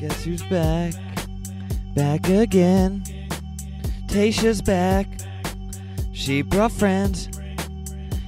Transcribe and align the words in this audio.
Guess 0.00 0.24
who's 0.24 0.42
back? 0.44 0.94
Back 1.94 2.26
again. 2.30 3.04
Tayshia's 4.06 4.62
back. 4.62 5.06
She 6.14 6.40
brought 6.40 6.72
friends. 6.72 7.28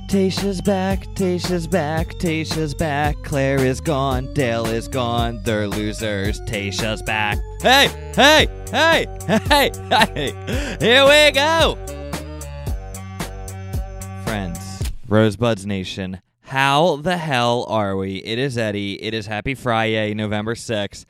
Tayshia's 0.07 0.61
back, 0.61 1.07
Tayshia's 1.15 1.67
back, 1.67 2.09
Tayshia's 2.19 2.75
back. 2.75 3.17
Claire 3.25 3.65
is 3.65 3.81
gone, 3.81 4.35
Dale 4.35 4.67
is 4.67 4.87
gone. 4.87 5.43
They're 5.45 5.67
losers. 5.67 6.43
Tayshia's 6.43 7.01
back. 7.01 7.39
Hey, 7.63 7.89
hey, 8.15 8.49
hey, 8.71 9.07
hey, 9.27 9.71
hey. 9.89 10.77
Here 10.79 11.07
we 11.07 11.31
go. 11.31 11.79
Friends, 14.27 14.93
Rosebuds 15.09 15.65
Nation, 15.65 16.21
how 16.43 16.97
the 16.97 17.17
hell 17.17 17.65
are 17.67 17.97
we? 17.97 18.17
It 18.17 18.39
is 18.39 18.59
Eddie. 18.59 19.03
It 19.03 19.15
is 19.15 19.25
Happy 19.25 19.55
Friday, 19.55 20.13
November 20.13 20.55
6th. 20.55 21.07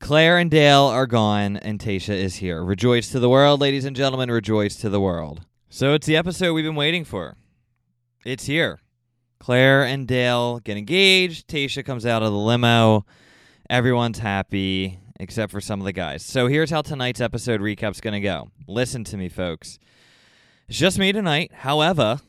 Claire 0.00 0.38
and 0.38 0.50
Dale 0.50 0.84
are 0.84 1.06
gone, 1.06 1.56
and 1.56 1.78
Tayshia 1.78 2.14
is 2.14 2.36
here. 2.36 2.62
Rejoice 2.62 3.10
to 3.10 3.18
the 3.18 3.28
world, 3.28 3.60
ladies 3.60 3.84
and 3.84 3.96
gentlemen. 3.96 4.30
Rejoice 4.30 4.76
to 4.76 4.88
the 4.88 5.00
world. 5.00 5.42
So 5.68 5.92
it's 5.92 6.06
the 6.06 6.16
episode 6.16 6.54
we've 6.54 6.64
been 6.64 6.76
waiting 6.76 7.04
for. 7.04 7.36
It's 8.24 8.46
here. 8.46 8.78
Claire 9.40 9.84
and 9.84 10.06
Dale 10.06 10.60
get 10.60 10.76
engaged. 10.76 11.48
Tayshia 11.48 11.84
comes 11.84 12.06
out 12.06 12.22
of 12.22 12.32
the 12.32 12.38
limo. 12.38 13.04
Everyone's 13.68 14.18
happy 14.18 14.98
except 15.20 15.50
for 15.50 15.60
some 15.60 15.80
of 15.80 15.84
the 15.84 15.92
guys. 15.92 16.24
So 16.24 16.46
here's 16.46 16.70
how 16.70 16.82
tonight's 16.82 17.20
episode 17.20 17.60
recap's 17.60 18.00
going 18.00 18.14
to 18.14 18.20
go. 18.20 18.50
Listen 18.66 19.04
to 19.04 19.16
me, 19.16 19.28
folks. 19.28 19.78
It's 20.68 20.78
just 20.78 20.98
me 20.98 21.12
tonight. 21.12 21.52
However, 21.52 22.20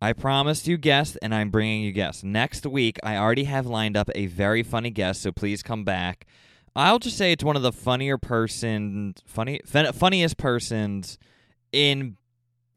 I 0.00 0.12
promised 0.12 0.66
you 0.66 0.78
guests, 0.78 1.16
and 1.20 1.34
I'm 1.34 1.50
bringing 1.50 1.82
you 1.82 1.92
guests. 1.92 2.24
Next 2.24 2.64
week, 2.64 2.98
I 3.02 3.16
already 3.16 3.44
have 3.44 3.66
lined 3.66 3.96
up 3.96 4.08
a 4.14 4.26
very 4.26 4.62
funny 4.62 4.90
guest, 4.90 5.22
so 5.22 5.30
please 5.30 5.62
come 5.62 5.84
back. 5.84 6.26
I'll 6.78 7.00
just 7.00 7.18
say 7.18 7.32
it's 7.32 7.42
one 7.42 7.56
of 7.56 7.62
the 7.62 7.72
funnier 7.72 8.18
persons, 8.18 9.20
funny, 9.26 9.60
fun, 9.66 9.92
funniest 9.92 10.36
persons 10.36 11.18
in 11.72 12.16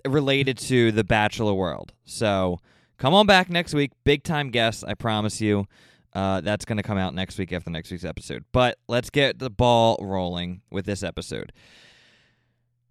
related 0.08 0.58
to 0.58 0.92
the 0.92 1.04
Bachelor 1.04 1.54
world. 1.54 1.94
So 2.04 2.58
come 2.98 3.14
on 3.14 3.28
back 3.28 3.52
next 3.52 3.76
week. 3.76 3.92
Big 4.04 4.24
time 4.24 4.50
guest, 4.50 4.84
I 4.88 4.96
promise 4.96 5.40
you. 5.40 5.68
Uh, 6.14 6.42
that's 6.42 6.66
going 6.66 6.78
to 6.78 6.84
come 6.84 6.98
out 6.98 7.14
next 7.14 7.38
week 7.38 7.54
after 7.54 7.70
next 7.70 7.92
week's 7.92 8.04
episode. 8.04 8.44
But 8.52 8.80
let's 8.88 9.12
get 9.12 9.38
the 9.38 9.52
ball 9.52 9.98
rolling 10.02 10.62
with 10.72 10.88
this 10.88 11.04
episode. 11.04 11.54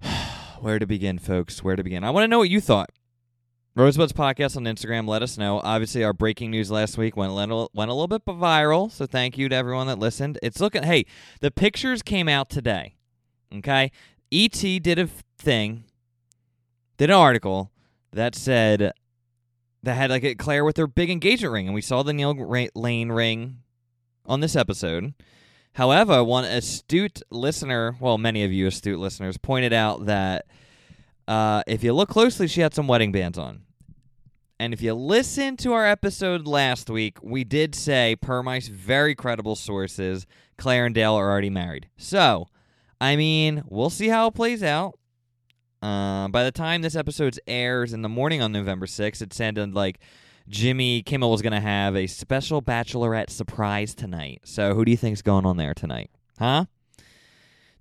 Where 0.61 0.79
to 0.79 0.87
begin, 0.87 1.19
folks? 1.19 1.65
Where 1.65 1.75
to 1.75 1.83
begin? 1.83 2.05
I 2.05 2.11
want 2.11 2.23
to 2.23 2.29
know 2.29 2.39
what 2.39 2.51
you 2.51 2.61
thought. 2.61 2.91
Rosebuds 3.81 4.12
Podcast 4.12 4.59
on 4.59 4.64
Instagram. 4.64 5.09
Let 5.09 5.23
us 5.23 5.39
know. 5.39 5.59
Obviously, 5.64 6.05
our 6.05 6.12
breaking 6.12 6.50
news 6.50 6.70
last 6.70 6.98
week 6.98 7.17
went 7.17 7.33
a 7.33 7.34
little, 7.34 7.70
went 7.73 7.91
a 7.91 7.95
little 7.95 8.09
bit 8.09 8.22
viral. 8.27 8.92
So 8.92 9.06
thank 9.06 9.39
you 9.39 9.48
to 9.48 9.56
everyone 9.56 9.87
that 9.87 9.98
listened. 9.98 10.39
It's 10.42 10.61
looking. 10.61 10.83
Hey, 10.83 11.06
the 11.41 11.50
pictures 11.50 12.03
came 12.03 12.28
out 12.28 12.50
today. 12.50 12.97
Okay, 13.56 13.91
ET 14.31 14.53
did 14.53 14.98
a 14.98 15.09
thing, 15.39 15.84
did 16.98 17.09
an 17.09 17.17
article 17.17 17.70
that 18.12 18.34
said 18.34 18.92
that 19.83 19.94
had 19.94 20.11
like 20.11 20.37
Claire 20.37 20.65
with 20.65 20.77
her 20.77 20.87
big 20.87 21.09
engagement 21.09 21.55
ring, 21.55 21.67
and 21.67 21.75
we 21.75 21.81
saw 21.81 22.03
the 22.03 22.12
Neil 22.12 22.34
Lane 22.75 23.11
ring 23.11 23.62
on 24.27 24.41
this 24.41 24.56
episode. 24.56 25.15
However, 25.72 26.22
one 26.22 26.44
astute 26.44 27.22
listener, 27.31 27.97
well, 27.98 28.19
many 28.19 28.44
of 28.44 28.53
you 28.53 28.67
astute 28.67 28.98
listeners, 28.98 29.39
pointed 29.39 29.72
out 29.72 30.05
that 30.05 30.44
uh, 31.27 31.62
if 31.67 31.83
you 31.83 31.94
look 31.94 32.11
closely, 32.11 32.47
she 32.47 32.61
had 32.61 32.75
some 32.75 32.87
wedding 32.87 33.11
bands 33.11 33.39
on. 33.39 33.62
And 34.61 34.75
if 34.75 34.83
you 34.83 34.92
listen 34.92 35.56
to 35.56 35.72
our 35.72 35.86
episode 35.86 36.47
last 36.47 36.91
week, 36.91 37.16
we 37.22 37.44
did 37.44 37.75
say, 37.75 38.14
per 38.14 38.42
my 38.42 38.61
very 38.61 39.14
credible 39.14 39.56
sources, 39.56 40.27
Claire 40.58 40.84
and 40.84 40.94
Dale 40.94 41.14
are 41.14 41.30
already 41.30 41.48
married. 41.48 41.89
So, 41.97 42.47
I 43.00 43.16
mean, 43.16 43.64
we'll 43.69 43.88
see 43.88 44.08
how 44.08 44.27
it 44.27 44.34
plays 44.34 44.62
out. 44.62 44.98
Uh, 45.81 46.28
by 46.28 46.44
the 46.44 46.53
time 46.53 46.83
this 46.83 46.94
episode 46.94 47.41
airs 47.47 47.94
in 47.94 48.03
the 48.03 48.10
morning 48.10 48.43
on 48.43 48.53
November 48.53 48.84
6th, 48.84 49.22
it 49.22 49.32
sounded 49.32 49.72
like 49.72 49.99
Jimmy 50.47 51.03
Kimmel 51.03 51.31
was 51.31 51.41
going 51.41 51.54
to 51.54 51.60
have 51.60 51.97
a 51.97 52.06
special 52.06 52.60
bachelorette 52.60 53.31
surprise 53.31 53.94
tonight. 53.94 54.43
So, 54.44 54.75
who 54.75 54.84
do 54.84 54.91
you 54.91 54.99
think's 54.99 55.22
going 55.22 55.47
on 55.47 55.56
there 55.56 55.72
tonight? 55.72 56.10
Huh? 56.38 56.66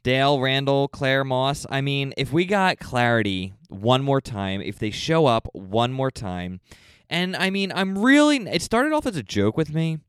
Dale, 0.04 0.40
Randall, 0.40 0.88
Claire 0.88 1.24
Moss. 1.24 1.66
I 1.70 1.82
mean, 1.82 2.14
if 2.18 2.32
we 2.32 2.46
got 2.46 2.80
clarity 2.80 3.54
one 3.68 4.04
more 4.04 4.22
time, 4.22 4.62
if 4.62 4.80
they 4.80 4.92
show 4.92 5.26
up 5.26 5.48
one 5.54 5.92
more 5.92 6.12
time, 6.12 6.62
and 7.10 7.36
I 7.36 7.50
mean, 7.50 7.72
I'm 7.74 7.98
really, 7.98 8.38
it 8.38 8.62
started 8.62 8.94
off 8.94 9.06
as 9.06 9.16
a 9.16 9.24
joke 9.24 9.58
with 9.58 9.74
me, 9.74 10.00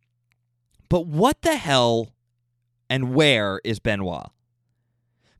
but 0.89 1.07
what 1.07 1.43
the 1.43 1.57
hell 1.57 2.15
and 2.89 3.15
where 3.15 3.61
is 3.65 3.79
Benoit? 3.79 4.31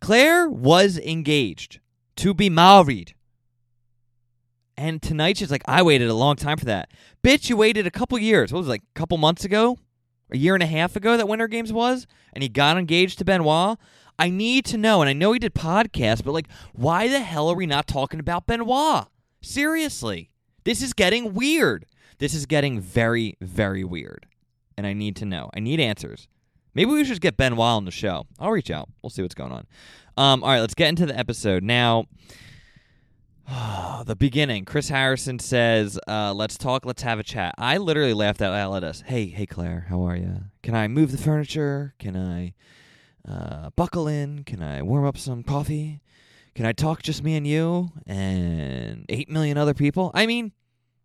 Claire 0.01 0.49
was 0.49 0.99
engaged 0.99 1.81
to 2.17 2.33
be 2.33 2.49
married. 2.49 3.15
And 4.77 5.03
tonight 5.03 5.37
she's 5.37 5.51
like, 5.51 5.63
I 5.67 5.83
waited 5.83 6.09
a 6.09 6.15
long 6.15 6.37
time 6.37 6.57
for 6.57 6.65
that. 6.65 6.91
Bitch, 7.23 7.51
you 7.51 7.57
waited 7.57 7.87
a 7.87 7.91
couple 7.91 8.19
years. 8.19 8.51
What 8.51 8.61
was 8.61 8.67
it, 8.67 8.71
like 8.71 8.83
a 8.83 8.99
couple 8.99 9.19
months 9.19 9.45
ago? 9.45 9.79
A 10.33 10.39
year 10.39 10.55
and 10.55 10.63
a 10.63 10.67
half 10.67 10.97
ago 10.97 11.19
that 11.19 11.29
Winter 11.29 11.49
Games 11.49 11.73
was? 11.73 12.07
And 12.33 12.43
he 12.43 12.49
got 12.49 12.79
engaged 12.79 13.19
to 13.19 13.25
Benoit? 13.25 13.79
I 14.21 14.29
need 14.29 14.67
to 14.67 14.77
know, 14.77 15.01
and 15.01 15.09
I 15.09 15.15
know 15.15 15.33
he 15.33 15.39
did 15.39 15.55
podcasts, 15.55 16.23
but 16.23 16.33
like, 16.33 16.47
why 16.75 17.09
the 17.09 17.21
hell 17.21 17.49
are 17.49 17.57
we 17.57 17.65
not 17.65 17.87
talking 17.87 18.21
about 18.21 18.47
Benoit? 18.47 19.07
Seriously. 19.41 20.31
This 20.65 20.83
is 20.83 20.93
getting 20.93 21.33
weird. 21.33 21.87
This 22.19 22.35
is 22.35 22.45
getting 22.45 22.81
very, 22.81 23.39
very 23.41 23.83
weird. 23.83 24.27
And 24.77 24.87
I 24.87 24.93
need 24.93 25.17
to 25.17 25.25
know. 25.25 25.49
I 25.55 25.61
need 25.61 25.81
answers. 25.81 26.29
Maybe 26.75 26.91
we 26.91 27.03
should 27.03 27.13
just 27.13 27.23
get 27.23 27.39
Benoit 27.39 27.59
on 27.61 27.87
the 27.87 27.91
show. 27.91 28.27
I'll 28.39 28.51
reach 28.51 28.71
out. 28.71 28.91
We'll 29.03 29.09
see 29.09 29.23
what's 29.23 29.35
going 29.35 29.53
on. 29.53 29.67
Um, 30.19 30.45
all 30.45 30.51
right, 30.51 30.61
let's 30.61 30.75
get 30.75 30.91
into 30.91 31.07
the 31.07 31.19
episode. 31.19 31.63
Now, 31.63 32.05
the 34.05 34.17
beginning. 34.17 34.67
Chris 34.67 34.91
Harrison 34.91 35.39
says, 35.39 35.99
uh, 36.07 36.35
"Let's 36.35 36.59
talk. 36.59 36.85
Let's 36.85 37.03
have 37.03 37.19
a 37.19 37.23
chat." 37.23 37.55
I 37.57 37.79
literally 37.79 38.15
laughed 38.15 38.43
out 38.43 38.53
loud 38.53 38.77
at 38.77 38.85
us. 38.85 39.03
Hey, 39.07 39.27
hey, 39.27 39.47
Claire, 39.47 39.87
how 39.89 40.03
are 40.03 40.17
you? 40.17 40.43
Can 40.63 40.75
I 40.75 40.89
move 40.89 41.11
the 41.11 41.19
furniture? 41.19 41.95
Can 41.99 42.17
I 42.17 42.53
uh, 43.29 43.71
buckle 43.77 44.09
in? 44.09 44.45
Can 44.45 44.63
I 44.63 44.83
warm 44.83 45.05
up 45.05 45.19
some 45.19 45.43
coffee? 45.43 46.01
Can 46.55 46.67
I 46.67 46.73
talk 46.73 47.03
just 47.03 47.23
me 47.23 47.37
and 47.37 47.47
you 47.47 47.91
and 48.07 49.07
eight 49.09 49.29
million 49.29 49.57
other 49.57 49.75
people? 49.75 50.11
I 50.15 50.27
mean, 50.27 50.53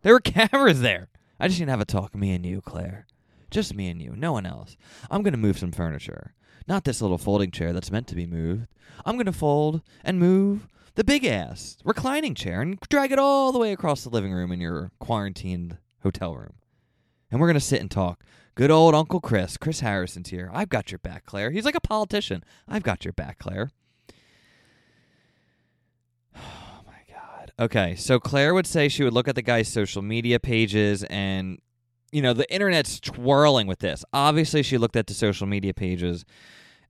there 0.02 0.14
were 0.14 0.20
cameras 0.22 0.82
there. 0.82 1.10
I 1.40 1.48
just 1.48 1.60
need 1.60 1.66
to 1.66 1.72
have 1.72 1.82
a 1.82 1.86
talk, 1.86 2.16
me 2.16 2.32
and 2.34 2.46
you, 2.46 2.62
Claire. 2.62 3.08
Just 3.52 3.76
me 3.76 3.90
and 3.90 4.02
you, 4.02 4.16
no 4.16 4.32
one 4.32 4.46
else. 4.46 4.76
I'm 5.12 5.22
going 5.22 5.34
to 5.34 5.40
move 5.40 5.58
some 5.58 5.72
furniture. 5.72 6.34
Not 6.68 6.84
this 6.84 7.02
little 7.02 7.18
folding 7.18 7.52
chair 7.52 7.74
that's 7.74 7.92
meant 7.92 8.08
to 8.08 8.16
be 8.16 8.26
moved. 8.26 8.68
I'm 9.06 9.16
going 9.16 9.26
to 9.28 9.32
fold 9.32 9.82
and 10.04 10.20
move 10.20 10.68
the 10.96 11.04
big 11.04 11.26
ass 11.26 11.78
reclining 11.84 12.34
chair 12.34 12.62
and 12.62 12.80
drag 12.90 13.12
it 13.12 13.20
all 13.20 13.52
the 13.52 13.60
way 13.60 13.72
across 13.72 14.04
the 14.04 14.10
living 14.10 14.34
room 14.34 14.52
in 14.52 14.62
your 14.62 14.92
quarantined 15.00 15.78
hotel 16.02 16.36
room. 16.36 16.54
And 17.30 17.40
we're 17.40 17.48
going 17.48 17.56
to 17.56 17.60
sit 17.60 17.82
and 17.82 17.92
talk 17.92 18.24
Good 18.56 18.72
old 18.72 18.96
Uncle 18.96 19.20
Chris. 19.20 19.58
Chris 19.58 19.82
Harrison's 19.82 20.30
here. 20.30 20.50
I've 20.54 20.70
got 20.70 20.90
your 20.90 21.00
back, 21.00 21.26
Claire. 21.26 21.52
He's 21.52 21.66
like 21.66 21.76
a 21.76 21.82
politician. 21.82 22.42
I've 22.70 22.84
got 22.84 23.04
your 23.04 23.12
back, 23.14 23.38
Claire. 23.40 23.70
Oh 26.38 26.82
my 26.86 27.14
God. 27.14 27.52
Okay, 27.60 27.96
so 27.96 28.20
Claire 28.20 28.54
would 28.54 28.68
say 28.68 28.88
she 28.88 29.04
would 29.04 29.14
look 29.14 29.28
at 29.28 29.36
the 29.36 29.42
guy's 29.42 29.68
social 29.68 30.02
media 30.02 30.40
pages 30.40 31.04
and, 31.06 31.60
you 32.12 32.22
know, 32.22 32.34
the 32.34 32.52
internet's 32.54 33.00
twirling 33.00 33.68
with 33.68 33.80
this. 33.80 34.06
Obviously, 34.14 34.64
she 34.64 34.78
looked 34.78 34.96
at 34.96 35.08
the 35.08 35.14
social 35.14 35.48
media 35.48 35.74
pages 35.74 36.24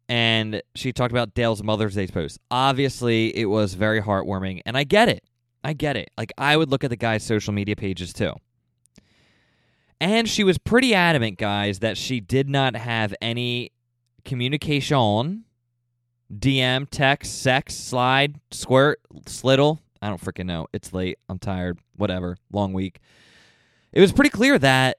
and 0.07 0.61
she 0.75 0.91
talked 0.93 1.11
about 1.11 1.33
Dale's 1.33 1.63
Mother's 1.63 1.95
Day 1.95 2.07
post. 2.07 2.39
Obviously, 2.51 3.35
it 3.35 3.45
was 3.45 3.73
very 3.73 4.01
heartwarming, 4.01 4.61
and 4.65 4.77
I 4.77 4.83
get 4.83 5.09
it. 5.09 5.23
I 5.63 5.73
get 5.73 5.97
it. 5.97 6.11
Like, 6.15 6.31
I 6.37 6.57
would 6.57 6.69
look 6.69 6.83
at 6.83 6.91
the 6.91 6.95
guy's 6.95 7.23
social 7.23 7.53
media 7.53 7.75
pages 7.75 8.13
too. 8.13 8.33
And 10.01 10.27
she 10.27 10.43
was 10.43 10.57
pretty 10.57 10.93
adamant, 10.93 11.37
guys, 11.37 11.79
that 11.79 11.97
she 11.97 12.19
did 12.19 12.49
not 12.49 12.75
have 12.75 13.13
any 13.21 13.71
communication, 14.25 15.45
DM, 16.33 16.87
text, 16.89 17.41
sex, 17.41 17.75
slide, 17.75 18.39
squirt, 18.51 18.99
slittle. 19.25 19.79
I 20.01 20.09
don't 20.09 20.21
freaking 20.21 20.45
know. 20.45 20.67
It's 20.73 20.93
late. 20.93 21.17
I'm 21.29 21.39
tired. 21.39 21.79
Whatever. 21.95 22.37
Long 22.51 22.73
week. 22.73 22.99
It 23.93 24.01
was 24.01 24.11
pretty 24.11 24.29
clear 24.29 24.59
that 24.59 24.97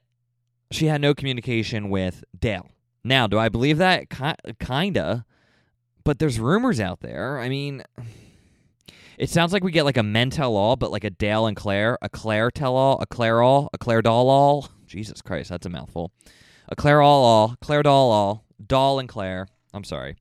she 0.71 0.87
had 0.87 0.99
no 1.01 1.13
communication 1.13 1.89
with 1.89 2.23
Dale. 2.37 2.67
Now, 3.03 3.27
do 3.27 3.37
I 3.37 3.49
believe 3.49 3.77
that? 3.77 4.07
kinda. 4.59 5.25
But 6.03 6.19
there's 6.19 6.39
rumors 6.39 6.79
out 6.79 7.01
there. 7.01 7.39
I 7.39 7.49
mean, 7.49 7.83
it 9.17 9.29
sounds 9.29 9.53
like 9.53 9.63
we 9.63 9.71
get 9.71 9.85
like 9.85 9.97
a 9.97 10.03
men 10.03 10.29
tell 10.29 10.55
all, 10.55 10.75
but 10.75 10.91
like 10.91 11.03
a 11.03 11.09
Dale 11.09 11.45
and 11.47 11.55
Claire, 11.55 11.97
a 12.01 12.09
Claire 12.09 12.49
tell 12.51 12.75
all, 12.75 12.99
a 13.01 13.05
Claire 13.05 13.41
all, 13.41 13.69
a 13.73 13.77
Claire 13.77 14.01
doll 14.01 14.29
all. 14.29 14.69
Jesus 14.87 15.21
Christ, 15.21 15.49
that's 15.49 15.65
a 15.65 15.69
mouthful. 15.69 16.11
A 16.69 16.75
Claire 16.75 17.01
all 17.01 17.23
all, 17.23 17.55
Claire 17.61 17.83
doll 17.83 18.11
all, 18.11 18.45
doll 18.65 18.99
and 18.99 19.07
Claire. 19.07 19.47
I'm 19.73 19.83
sorry. 19.83 20.15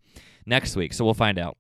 Next 0.45 0.77
week, 0.77 0.93
so 0.93 1.05
we'll 1.05 1.15
find 1.15 1.39
out. 1.39 1.57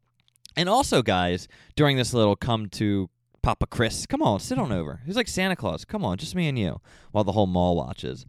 And 0.56 0.68
also, 0.68 1.02
guys, 1.02 1.48
during 1.74 1.96
this 1.96 2.14
little 2.14 2.36
come 2.36 2.68
to 2.70 3.10
Papa 3.42 3.66
Chris, 3.66 4.06
come 4.06 4.22
on, 4.22 4.40
sit 4.40 4.58
on 4.58 4.72
over. 4.72 5.02
He's 5.06 5.16
like 5.16 5.28
Santa 5.28 5.56
Claus. 5.56 5.84
Come 5.84 6.04
on, 6.04 6.18
just 6.18 6.34
me 6.34 6.48
and 6.48 6.58
you, 6.58 6.80
while 7.12 7.24
the 7.24 7.32
whole 7.32 7.46
mall 7.46 7.76
watches. 7.76 8.26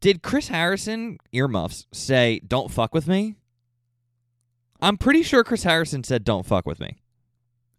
Did 0.00 0.22
Chris 0.22 0.48
Harrison 0.48 1.18
earmuffs 1.32 1.86
say 1.92 2.40
"Don't 2.46 2.70
fuck 2.70 2.92
with 2.92 3.08
me"? 3.08 3.36
I'm 4.80 4.98
pretty 4.98 5.22
sure 5.22 5.42
Chris 5.44 5.62
Harrison 5.62 6.04
said, 6.04 6.24
"Don't 6.24 6.44
fuck 6.44 6.66
with 6.66 6.78
me," 6.78 6.98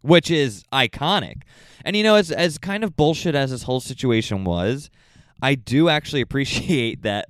which 0.00 0.30
is 0.30 0.64
iconic. 0.72 1.42
And 1.84 1.94
you 1.94 2.02
know, 2.02 2.16
as 2.16 2.32
as 2.32 2.58
kind 2.58 2.82
of 2.82 2.96
bullshit 2.96 3.36
as 3.36 3.52
this 3.52 3.62
whole 3.62 3.80
situation 3.80 4.42
was, 4.42 4.90
I 5.40 5.54
do 5.54 5.88
actually 5.88 6.20
appreciate 6.22 7.02
that 7.02 7.28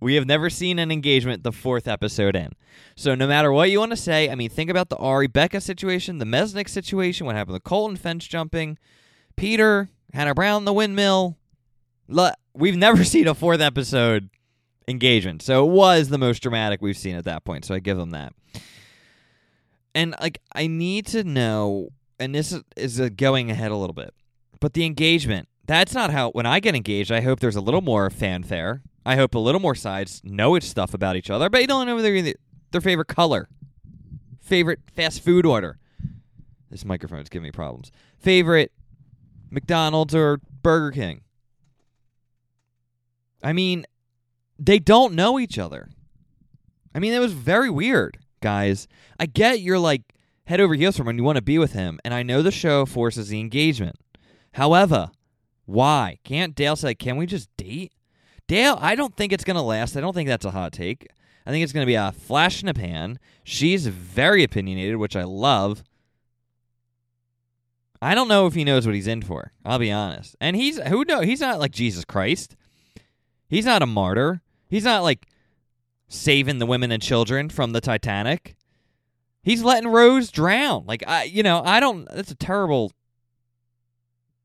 we 0.00 0.14
have 0.14 0.26
never 0.26 0.50
seen 0.50 0.78
an 0.78 0.90
engagement 0.90 1.42
the 1.42 1.52
fourth 1.52 1.88
episode 1.88 2.36
in. 2.36 2.52
So 2.96 3.14
no 3.14 3.26
matter 3.26 3.50
what 3.50 3.70
you 3.70 3.78
want 3.78 3.92
to 3.92 3.96
say, 3.96 4.30
I 4.30 4.34
mean, 4.34 4.50
think 4.50 4.70
about 4.70 4.90
the 4.90 4.96
Ari 4.96 5.28
Becca 5.28 5.60
situation, 5.60 6.18
the 6.18 6.26
Mesnick 6.26 6.68
situation, 6.68 7.26
what 7.26 7.34
happened 7.34 7.54
with 7.54 7.64
Colton 7.64 7.96
fence 7.96 8.26
jumping, 8.26 8.78
Peter, 9.36 9.88
Hannah 10.12 10.34
Brown, 10.34 10.64
the 10.64 10.72
windmill. 10.72 11.36
We've 12.54 12.76
never 12.76 13.04
seen 13.04 13.26
a 13.26 13.34
fourth 13.34 13.60
episode 13.60 14.28
engagement. 14.86 15.42
So 15.42 15.66
it 15.66 15.70
was 15.70 16.08
the 16.10 16.18
most 16.18 16.40
dramatic 16.40 16.82
we've 16.82 16.96
seen 16.96 17.16
at 17.16 17.24
that 17.24 17.44
point. 17.44 17.64
So 17.64 17.74
I 17.74 17.78
give 17.78 17.96
them 17.96 18.10
that. 18.10 18.32
And 19.94 20.14
like 20.20 20.40
I 20.54 20.66
need 20.66 21.06
to 21.06 21.24
know 21.24 21.88
and 22.18 22.34
this 22.34 22.52
is, 22.52 22.62
is 22.76 23.00
going 23.10 23.50
ahead 23.50 23.70
a 23.70 23.76
little 23.76 23.94
bit. 23.94 24.14
But 24.60 24.72
the 24.72 24.84
engagement, 24.84 25.48
that's 25.66 25.94
not 25.94 26.10
how 26.10 26.30
when 26.30 26.46
I 26.46 26.60
get 26.60 26.74
engaged, 26.74 27.10
I 27.10 27.20
hope 27.20 27.40
there's 27.40 27.56
a 27.56 27.60
little 27.60 27.82
more 27.82 28.08
fanfare. 28.10 28.82
I 29.04 29.16
hope 29.16 29.34
a 29.34 29.38
little 29.38 29.60
more 29.60 29.74
sides 29.74 30.20
know 30.24 30.54
its 30.54 30.66
stuff 30.66 30.94
about 30.94 31.16
each 31.16 31.30
other, 31.30 31.48
but 31.48 31.60
you 31.60 31.66
don't 31.66 31.86
know 31.86 32.00
their 32.00 32.34
their 32.72 32.80
favorite 32.80 33.08
color, 33.08 33.48
favorite 34.40 34.80
fast 34.92 35.22
food 35.22 35.46
order. 35.46 35.78
This 36.70 36.84
microphone 36.84 37.20
is 37.20 37.28
giving 37.28 37.44
me 37.44 37.52
problems. 37.52 37.92
Favorite 38.18 38.72
McDonald's 39.50 40.14
or 40.14 40.40
Burger 40.62 40.90
King. 40.90 41.20
I 43.42 43.52
mean, 43.52 43.86
they 44.58 44.78
don't 44.78 45.14
know 45.14 45.38
each 45.38 45.58
other. 45.58 45.88
I 46.94 46.98
mean, 46.98 47.12
it 47.12 47.20
was 47.20 47.32
very 47.32 47.70
weird, 47.70 48.18
guys. 48.40 48.88
I 49.20 49.26
get 49.26 49.60
you're 49.60 49.78
like 49.78 50.02
head 50.46 50.60
over 50.60 50.74
heels 50.74 50.96
for 50.96 51.02
him 51.02 51.08
and 51.08 51.18
you 51.18 51.24
want 51.24 51.36
to 51.36 51.42
be 51.42 51.58
with 51.58 51.72
him, 51.72 52.00
and 52.04 52.12
I 52.12 52.22
know 52.22 52.42
the 52.42 52.50
show 52.50 52.86
forces 52.86 53.28
the 53.28 53.40
engagement. 53.40 53.96
However, 54.54 55.10
why? 55.66 56.18
Can't 56.24 56.54
Dale 56.54 56.76
say, 56.76 56.94
can 56.94 57.16
we 57.16 57.26
just 57.26 57.54
date? 57.56 57.92
Dale, 58.46 58.78
I 58.80 58.94
don't 58.94 59.14
think 59.16 59.32
it's 59.32 59.44
going 59.44 59.56
to 59.56 59.62
last. 59.62 59.96
I 59.96 60.00
don't 60.00 60.14
think 60.14 60.28
that's 60.28 60.44
a 60.44 60.52
hot 60.52 60.72
take. 60.72 61.08
I 61.44 61.50
think 61.50 61.62
it's 61.62 61.72
going 61.72 61.82
to 61.84 61.90
be 61.90 61.94
a 61.94 62.12
flash 62.12 62.62
in 62.62 62.68
a 62.68 62.74
pan. 62.74 63.18
She's 63.44 63.86
very 63.86 64.42
opinionated, 64.42 64.96
which 64.96 65.16
I 65.16 65.24
love. 65.24 65.82
I 68.00 68.14
don't 68.14 68.28
know 68.28 68.46
if 68.46 68.54
he 68.54 68.64
knows 68.64 68.86
what 68.86 68.94
he's 68.94 69.06
in 69.06 69.22
for. 69.22 69.52
I'll 69.64 69.78
be 69.78 69.92
honest. 69.92 70.36
And 70.40 70.56
he's 70.56 70.78
who 70.78 71.04
know 71.04 71.20
he's 71.20 71.40
not 71.40 71.58
like 71.58 71.72
Jesus 71.72 72.04
Christ. 72.04 72.56
He's 73.48 73.64
not 73.64 73.82
a 73.82 73.86
martyr. 73.86 74.42
He's 74.68 74.84
not 74.84 75.02
like 75.02 75.26
saving 76.08 76.58
the 76.58 76.66
women 76.66 76.92
and 76.92 77.02
children 77.02 77.48
from 77.48 77.72
the 77.72 77.80
Titanic. 77.80 78.56
He's 79.42 79.62
letting 79.62 79.88
Rose 79.88 80.30
drown. 80.30 80.84
Like 80.86 81.04
I 81.06 81.24
you 81.24 81.42
know, 81.42 81.62
I 81.64 81.80
don't 81.80 82.06
that's 82.12 82.30
a 82.30 82.36
terrible 82.36 82.92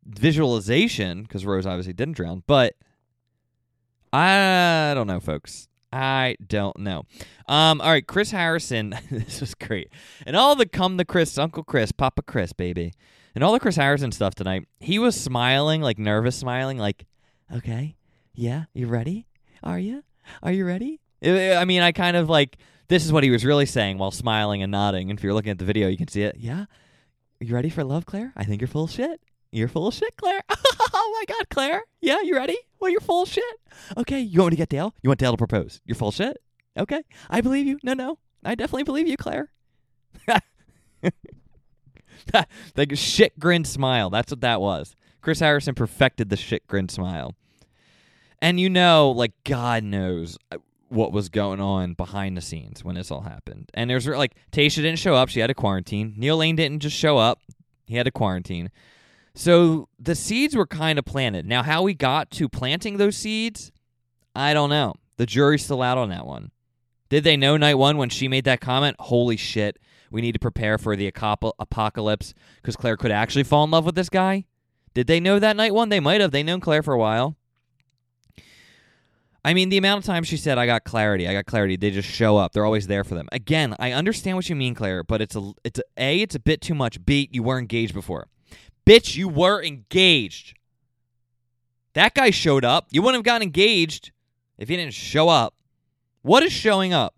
visualization 0.06 1.24
because 1.24 1.46
Rose 1.46 1.66
obviously 1.66 1.94
didn't 1.94 2.16
drown, 2.16 2.44
but 2.48 2.76
I 4.14 4.94
don't 4.96 5.08
know, 5.08 5.20
folks. 5.20 5.68
I 5.94 6.38
don't 6.46 6.78
know. 6.80 7.04
Um, 7.48 7.82
all 7.82 7.90
right, 7.90 8.06
Chris 8.06 8.32
Harrison. 8.32 8.96
this 9.12 9.42
was 9.42 9.54
great. 9.56 9.90
And 10.26 10.36
all 10.36 10.56
the 10.56 10.66
come 10.66 10.98
to 10.98 11.06
Chris, 11.06 11.38
Uncle 11.38 11.64
Chris, 11.64 11.92
Papa 11.92 12.22
Chris, 12.22 12.54
baby. 12.54 12.94
And 13.36 13.44
all 13.44 13.54
the 13.54 13.60
Chris 13.60 13.76
Harrison 13.76 14.12
stuff 14.12 14.36
tonight. 14.36 14.68
He 14.80 15.00
was 15.00 15.20
smiling, 15.20 15.82
like 15.82 15.98
nervous 15.98 16.36
smiling, 16.36 16.78
like, 16.78 17.06
okay, 17.54 17.96
yeah, 18.34 18.66
you 18.74 18.88
ready? 18.88 19.28
Are 19.64 19.80
you? 19.80 20.04
Are 20.44 20.52
you 20.52 20.66
ready? 20.66 21.00
I 21.24 21.66
mean, 21.66 21.82
I 21.82 21.92
kind 21.92 22.18
of 22.18 22.30
like, 22.30 22.58
this 22.88 23.06
is 23.06 23.14
what 23.14 23.24
he 23.24 23.30
was 23.30 23.46
really 23.46 23.66
saying 23.66 23.98
while 23.98 24.12
smiling 24.12 24.64
and 24.64 24.72
nodding. 24.72 25.10
And 25.10 25.18
if 25.18 25.24
you're 25.24 25.34
looking 25.34 25.52
at 25.52 25.60
the 25.60 25.66
video, 25.66 25.88
you 25.88 25.98
can 25.98 26.08
see 26.08 26.24
it. 26.24 26.38
Yeah? 26.38 26.66
You 27.40 27.54
ready 27.54 27.70
for 27.70 27.84
love, 27.84 28.06
Claire? 28.06 28.34
I 28.36 28.44
think 28.44 28.62
you're 28.62 28.68
full 28.68 28.86
of 28.86 28.92
shit. 28.92 29.22
You're 29.52 29.68
full 29.68 29.88
of 29.88 29.94
shit, 29.94 30.16
Claire. 30.16 30.42
oh 30.50 31.18
my 31.20 31.34
God, 31.34 31.50
Claire. 31.50 31.84
Yeah, 32.00 32.22
you 32.22 32.36
ready? 32.36 32.58
Well, 32.80 32.90
you're 32.90 33.02
full 33.02 33.24
of 33.24 33.30
shit. 33.30 33.44
Okay, 33.98 34.20
you 34.20 34.40
want 34.40 34.52
me 34.52 34.56
to 34.56 34.62
get 34.62 34.70
Dale? 34.70 34.96
You 35.02 35.10
want 35.10 35.20
Dale 35.20 35.32
to 35.32 35.38
propose? 35.38 35.82
You're 35.86 35.96
full 35.96 36.08
of 36.10 36.16
shit? 36.16 36.38
Okay, 36.78 37.04
I 37.30 37.42
believe 37.42 37.68
you. 37.68 37.78
No, 37.84 37.94
no, 37.94 38.18
I 38.46 38.56
definitely 38.56 38.84
believe 38.84 39.08
you, 39.08 39.18
Claire. 39.18 39.52
a 42.34 42.96
shit 42.96 43.38
grin 43.40 43.66
smile. 43.66 44.10
That's 44.10 44.32
what 44.32 44.42
that 44.42 44.62
was. 44.62 44.96
Chris 45.22 45.40
Harrison 45.40 45.76
perfected 45.76 46.30
the 46.30 46.38
shit 46.38 46.66
grin 46.68 46.88
smile. 46.88 47.36
And 48.42 48.60
you 48.60 48.70
know, 48.70 49.12
like 49.12 49.34
God 49.44 49.84
knows 49.84 50.38
uh, 50.52 50.58
what 50.90 51.12
was 51.12 51.30
going 51.30 51.60
on 51.60 51.94
behind 51.94 52.36
the 52.36 52.42
scenes 52.42 52.84
when 52.84 52.96
this 52.96 53.12
all 53.12 53.22
happened. 53.22 53.70
And 53.74 53.90
there's 53.90 54.08
like 54.08 54.36
Tayshia 54.52 54.78
didn't 54.78 55.00
show 55.00 55.14
up; 55.14 55.30
she 55.30 55.42
had 55.42 55.50
a 55.50 55.56
quarantine. 55.56 56.14
Neil 56.18 56.38
Lane 56.38 56.56
didn't 56.56 56.80
just 56.80 56.96
show 56.96 57.18
up; 57.18 57.40
he 57.86 57.98
had 57.98 58.08
a 58.08 58.12
quarantine. 58.12 58.72
So 59.34 59.88
the 59.98 60.16
seeds 60.16 60.56
were 60.56 60.68
kind 60.68 61.00
of 61.00 61.06
planted. 61.06 61.46
Now, 61.46 61.64
how 61.64 61.84
we 61.84 61.94
got 61.94 62.32
to 62.32 62.50
planting 62.50 62.98
those 62.98 63.16
seeds, 63.16 63.72
I 64.36 64.54
don't 64.54 64.70
know. 64.70 64.96
The 65.18 65.26
jury's 65.26 65.64
still 65.64 65.82
out 65.82 65.98
on 65.98 66.10
that 66.10 66.26
one. 66.26 66.52
Did 67.10 67.24
they 67.24 67.38
know 67.38 67.58
night 67.58 67.76
one 67.76 67.98
when 67.98 68.10
she 68.10 68.28
made 68.28 68.46
that 68.46 68.62
comment? 68.62 68.96
Holy 69.00 69.38
shit, 69.38 69.78
we 70.10 70.22
need 70.22 70.32
to 70.34 70.40
prepare 70.40 70.78
for 70.78 70.96
the 70.96 71.08
apocalypse 71.08 72.34
because 72.62 72.76
Claire 72.76 72.98
could 72.98 73.12
actually 73.12 73.44
fall 73.44 73.64
in 73.64 73.72
love 73.72 73.86
with 73.86 73.96
this 73.96 74.10
guy? 74.10 74.46
Did 74.94 75.08
they 75.08 75.20
know 75.20 75.40
that 75.40 75.56
night 75.56 75.74
one? 75.74 75.90
They 75.90 76.00
might 76.00 76.22
have. 76.22 76.32
They 76.32 76.44
known 76.44 76.60
Claire 76.60 76.84
for 76.84 76.94
a 76.94 77.00
while. 77.00 77.38
I 79.44 79.54
mean, 79.54 79.70
the 79.70 79.78
amount 79.78 80.00
of 80.00 80.06
times 80.06 80.28
she 80.28 80.38
said, 80.38 80.58
"I 80.58 80.66
got 80.66 80.84
clarity, 80.84 81.28
I 81.28 81.34
got 81.34 81.46
clarity," 81.46 81.76
they 81.76 81.90
just 81.90 82.10
show 82.10 82.38
up. 82.38 82.52
They're 82.54 82.66
always 82.66 82.88
there 82.88 83.04
for 83.04 83.16
them. 83.16 83.28
Again, 83.32 83.76
I 83.80 83.92
understand 83.92 84.38
what 84.38 84.48
you 84.50 84.56
mean, 84.56 84.76
Claire, 84.76 85.04
but 85.04 85.22
it's 85.22 85.36
a, 85.36 85.52
it's 85.64 85.80
a, 85.80 85.84
a, 85.98 86.22
it's 86.22 86.36
a 86.36 86.40
bit 86.40 86.62
too 86.62 86.76
much. 86.76 87.04
B, 87.04 87.28
you 87.32 87.42
were 87.42 87.58
engaged 87.58 87.94
before. 87.94 88.28
Bitch, 88.86 89.16
you 89.16 89.28
were 89.28 89.64
engaged. 89.64 90.58
That 91.94 92.14
guy 92.14 92.30
showed 92.30 92.66
up. 92.66 92.88
You 92.92 93.02
wouldn't 93.02 93.20
have 93.20 93.26
gotten 93.26 93.44
engaged 93.44 94.12
if 94.58 94.70
he 94.70 94.78
didn't 94.78 94.94
show 94.94 95.30
up. 95.30 95.56
What 96.22 96.44
is 96.44 96.52
showing 96.52 96.94
up? 96.94 97.16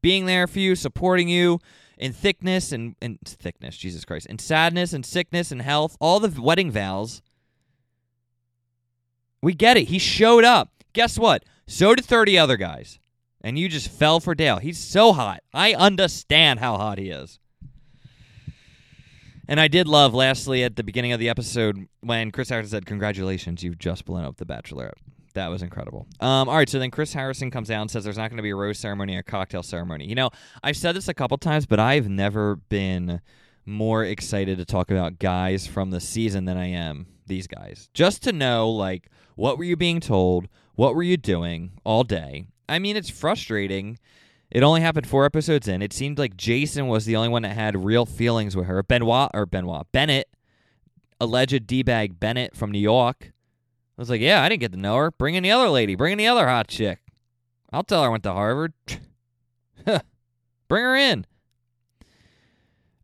Being 0.00 0.26
there 0.26 0.46
for 0.46 0.58
you, 0.58 0.74
supporting 0.74 1.28
you 1.28 1.60
in 1.96 2.12
thickness 2.12 2.72
and, 2.72 2.96
and 3.00 3.18
thickness, 3.24 3.76
Jesus 3.76 4.04
Christ, 4.04 4.26
in 4.26 4.38
sadness 4.38 4.92
and 4.92 5.06
sickness 5.06 5.52
and 5.52 5.62
health, 5.62 5.96
all 6.00 6.18
the 6.18 6.40
wedding 6.40 6.70
vows. 6.70 7.22
We 9.40 9.54
get 9.54 9.76
it. 9.76 9.88
He 9.88 9.98
showed 9.98 10.44
up. 10.44 10.72
Guess 10.92 11.18
what? 11.18 11.44
So 11.66 11.94
did 11.94 12.04
30 12.04 12.36
other 12.38 12.56
guys. 12.56 12.98
And 13.40 13.58
you 13.58 13.68
just 13.68 13.88
fell 13.88 14.20
for 14.20 14.34
Dale. 14.34 14.58
He's 14.58 14.78
so 14.78 15.12
hot. 15.12 15.42
I 15.52 15.74
understand 15.74 16.60
how 16.60 16.76
hot 16.76 16.98
he 16.98 17.10
is. 17.10 17.38
And 19.52 19.60
I 19.60 19.68
did 19.68 19.86
love, 19.86 20.14
lastly, 20.14 20.64
at 20.64 20.76
the 20.76 20.82
beginning 20.82 21.12
of 21.12 21.20
the 21.20 21.28
episode 21.28 21.86
when 22.00 22.30
Chris 22.30 22.48
Harrison 22.48 22.70
said, 22.70 22.86
Congratulations, 22.86 23.62
you've 23.62 23.78
just 23.78 24.06
blown 24.06 24.24
up 24.24 24.38
the 24.38 24.46
Bachelorette. 24.46 24.94
That 25.34 25.48
was 25.48 25.60
incredible. 25.60 26.06
Um, 26.20 26.48
all 26.48 26.56
right, 26.56 26.66
so 26.66 26.78
then 26.78 26.90
Chris 26.90 27.12
Harrison 27.12 27.50
comes 27.50 27.70
out 27.70 27.82
and 27.82 27.90
says 27.90 28.02
there's 28.02 28.16
not 28.16 28.30
going 28.30 28.38
to 28.38 28.42
be 28.42 28.48
a 28.48 28.56
rose 28.56 28.78
ceremony 28.78 29.14
or 29.14 29.18
a 29.18 29.22
cocktail 29.22 29.62
ceremony. 29.62 30.06
You 30.06 30.14
know, 30.14 30.30
I've 30.62 30.78
said 30.78 30.96
this 30.96 31.06
a 31.06 31.12
couple 31.12 31.36
times, 31.36 31.66
but 31.66 31.78
I've 31.78 32.08
never 32.08 32.56
been 32.56 33.20
more 33.66 34.02
excited 34.02 34.56
to 34.56 34.64
talk 34.64 34.90
about 34.90 35.18
guys 35.18 35.66
from 35.66 35.90
the 35.90 36.00
season 36.00 36.46
than 36.46 36.56
I 36.56 36.68
am 36.68 37.08
these 37.26 37.46
guys. 37.46 37.90
Just 37.92 38.22
to 38.22 38.32
know, 38.32 38.70
like, 38.70 39.10
what 39.34 39.58
were 39.58 39.64
you 39.64 39.76
being 39.76 40.00
told? 40.00 40.48
What 40.76 40.94
were 40.94 41.02
you 41.02 41.18
doing 41.18 41.72
all 41.84 42.04
day? 42.04 42.46
I 42.70 42.78
mean, 42.78 42.96
it's 42.96 43.10
frustrating 43.10 43.98
it 44.52 44.62
only 44.62 44.82
happened 44.82 45.06
four 45.06 45.24
episodes 45.24 45.66
in. 45.66 45.80
It 45.80 45.94
seemed 45.94 46.18
like 46.18 46.36
Jason 46.36 46.86
was 46.86 47.06
the 47.06 47.16
only 47.16 47.30
one 47.30 47.40
that 47.42 47.54
had 47.54 47.84
real 47.84 48.04
feelings 48.04 48.54
with 48.54 48.66
her. 48.66 48.82
Benoit 48.82 49.30
or 49.32 49.46
Benoit 49.46 49.86
Bennett, 49.92 50.28
alleged 51.18 51.66
d 51.66 51.82
bag 51.82 52.20
Bennett 52.20 52.54
from 52.54 52.70
New 52.70 52.78
York. 52.78 53.32
I 53.96 54.00
was 54.00 54.10
like, 54.10 54.20
yeah, 54.20 54.42
I 54.42 54.50
didn't 54.50 54.60
get 54.60 54.72
to 54.72 54.78
know 54.78 54.96
her. 54.96 55.10
Bring 55.10 55.36
in 55.36 55.42
the 55.42 55.50
other 55.50 55.70
lady. 55.70 55.94
Bring 55.94 56.12
in 56.12 56.18
the 56.18 56.26
other 56.26 56.46
hot 56.46 56.68
chick. 56.68 57.00
I'll 57.72 57.82
tell 57.82 58.02
her 58.02 58.08
I 58.08 58.10
went 58.10 58.24
to 58.24 58.32
Harvard. 58.32 58.74
Bring 60.68 60.84
her 60.84 60.96
in. 60.96 61.26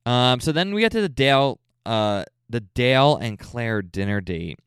Um, 0.05 0.41
so 0.41 0.53
then 0.53 0.75
we 0.75 0.83
get 0.83 0.93
to 0.93 1.01
the 1.01 1.09
Dale, 1.09 1.61
uh, 1.87 2.25
the 2.51 2.61
Dale 2.61 3.17
and 3.17 3.39
Claire 3.39 3.81
dinner 3.81 4.21
date. 4.21 4.59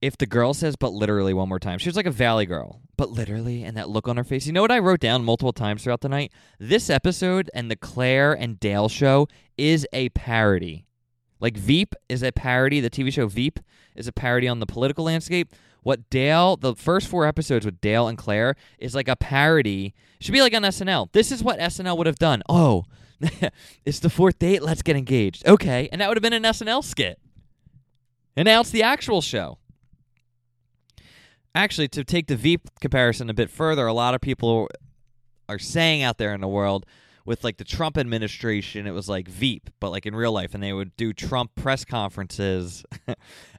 If 0.00 0.16
the 0.16 0.26
girl 0.26 0.54
says 0.54 0.76
"but 0.76 0.94
literally" 0.94 1.34
one 1.34 1.50
more 1.50 1.58
time, 1.58 1.78
she 1.78 1.90
was 1.90 1.96
like 1.96 2.06
a 2.06 2.10
Valley 2.10 2.46
girl 2.46 2.80
but 3.00 3.12
literally, 3.12 3.64
and 3.64 3.78
that 3.78 3.88
look 3.88 4.06
on 4.06 4.18
her 4.18 4.24
face. 4.24 4.46
You 4.46 4.52
know 4.52 4.60
what 4.60 4.70
I 4.70 4.78
wrote 4.78 5.00
down 5.00 5.24
multiple 5.24 5.54
times 5.54 5.82
throughout 5.82 6.02
the 6.02 6.08
night? 6.10 6.32
This 6.58 6.90
episode 6.90 7.50
and 7.54 7.70
the 7.70 7.76
Claire 7.76 8.34
and 8.34 8.60
Dale 8.60 8.90
show 8.90 9.26
is 9.56 9.86
a 9.94 10.10
parody. 10.10 10.84
Like 11.40 11.56
Veep 11.56 11.94
is 12.10 12.22
a 12.22 12.30
parody. 12.30 12.78
The 12.78 12.90
TV 12.90 13.10
show 13.10 13.26
Veep 13.26 13.58
is 13.96 14.06
a 14.06 14.12
parody 14.12 14.46
on 14.46 14.60
the 14.60 14.66
political 14.66 15.06
landscape. 15.06 15.54
What 15.82 16.10
Dale, 16.10 16.58
the 16.58 16.74
first 16.74 17.08
four 17.08 17.24
episodes 17.24 17.64
with 17.64 17.80
Dale 17.80 18.06
and 18.06 18.18
Claire, 18.18 18.54
is 18.78 18.94
like 18.94 19.08
a 19.08 19.16
parody. 19.16 19.94
Should 20.20 20.32
be 20.32 20.42
like 20.42 20.52
on 20.52 20.60
SNL. 20.60 21.10
This 21.12 21.32
is 21.32 21.42
what 21.42 21.58
SNL 21.58 21.96
would 21.96 22.06
have 22.06 22.18
done. 22.18 22.42
Oh, 22.50 22.84
it's 23.86 24.00
the 24.00 24.10
fourth 24.10 24.38
date. 24.38 24.60
Let's 24.60 24.82
get 24.82 24.96
engaged. 24.96 25.48
Okay, 25.48 25.88
and 25.90 26.02
that 26.02 26.08
would 26.08 26.18
have 26.18 26.22
been 26.22 26.34
an 26.34 26.42
SNL 26.42 26.84
skit. 26.84 27.18
And 28.36 28.44
now 28.44 28.60
it's 28.60 28.68
the 28.68 28.82
actual 28.82 29.22
show 29.22 29.56
actually, 31.54 31.88
to 31.88 32.04
take 32.04 32.26
the 32.26 32.36
Veep 32.36 32.68
comparison 32.80 33.30
a 33.30 33.34
bit 33.34 33.50
further, 33.50 33.86
a 33.86 33.92
lot 33.92 34.14
of 34.14 34.20
people 34.20 34.68
are 35.48 35.58
saying 35.58 36.02
out 36.02 36.18
there 36.18 36.32
in 36.32 36.40
the 36.40 36.48
world 36.48 36.86
with 37.24 37.44
like 37.44 37.58
the 37.58 37.64
Trump 37.64 37.98
administration, 37.98 38.86
it 38.86 38.92
was 38.92 39.08
like 39.08 39.28
Veep, 39.28 39.70
but 39.80 39.90
like 39.90 40.06
in 40.06 40.14
real 40.14 40.32
life, 40.32 40.54
and 40.54 40.62
they 40.62 40.72
would 40.72 40.96
do 40.96 41.12
Trump 41.12 41.54
press 41.54 41.84
conferences 41.84 42.84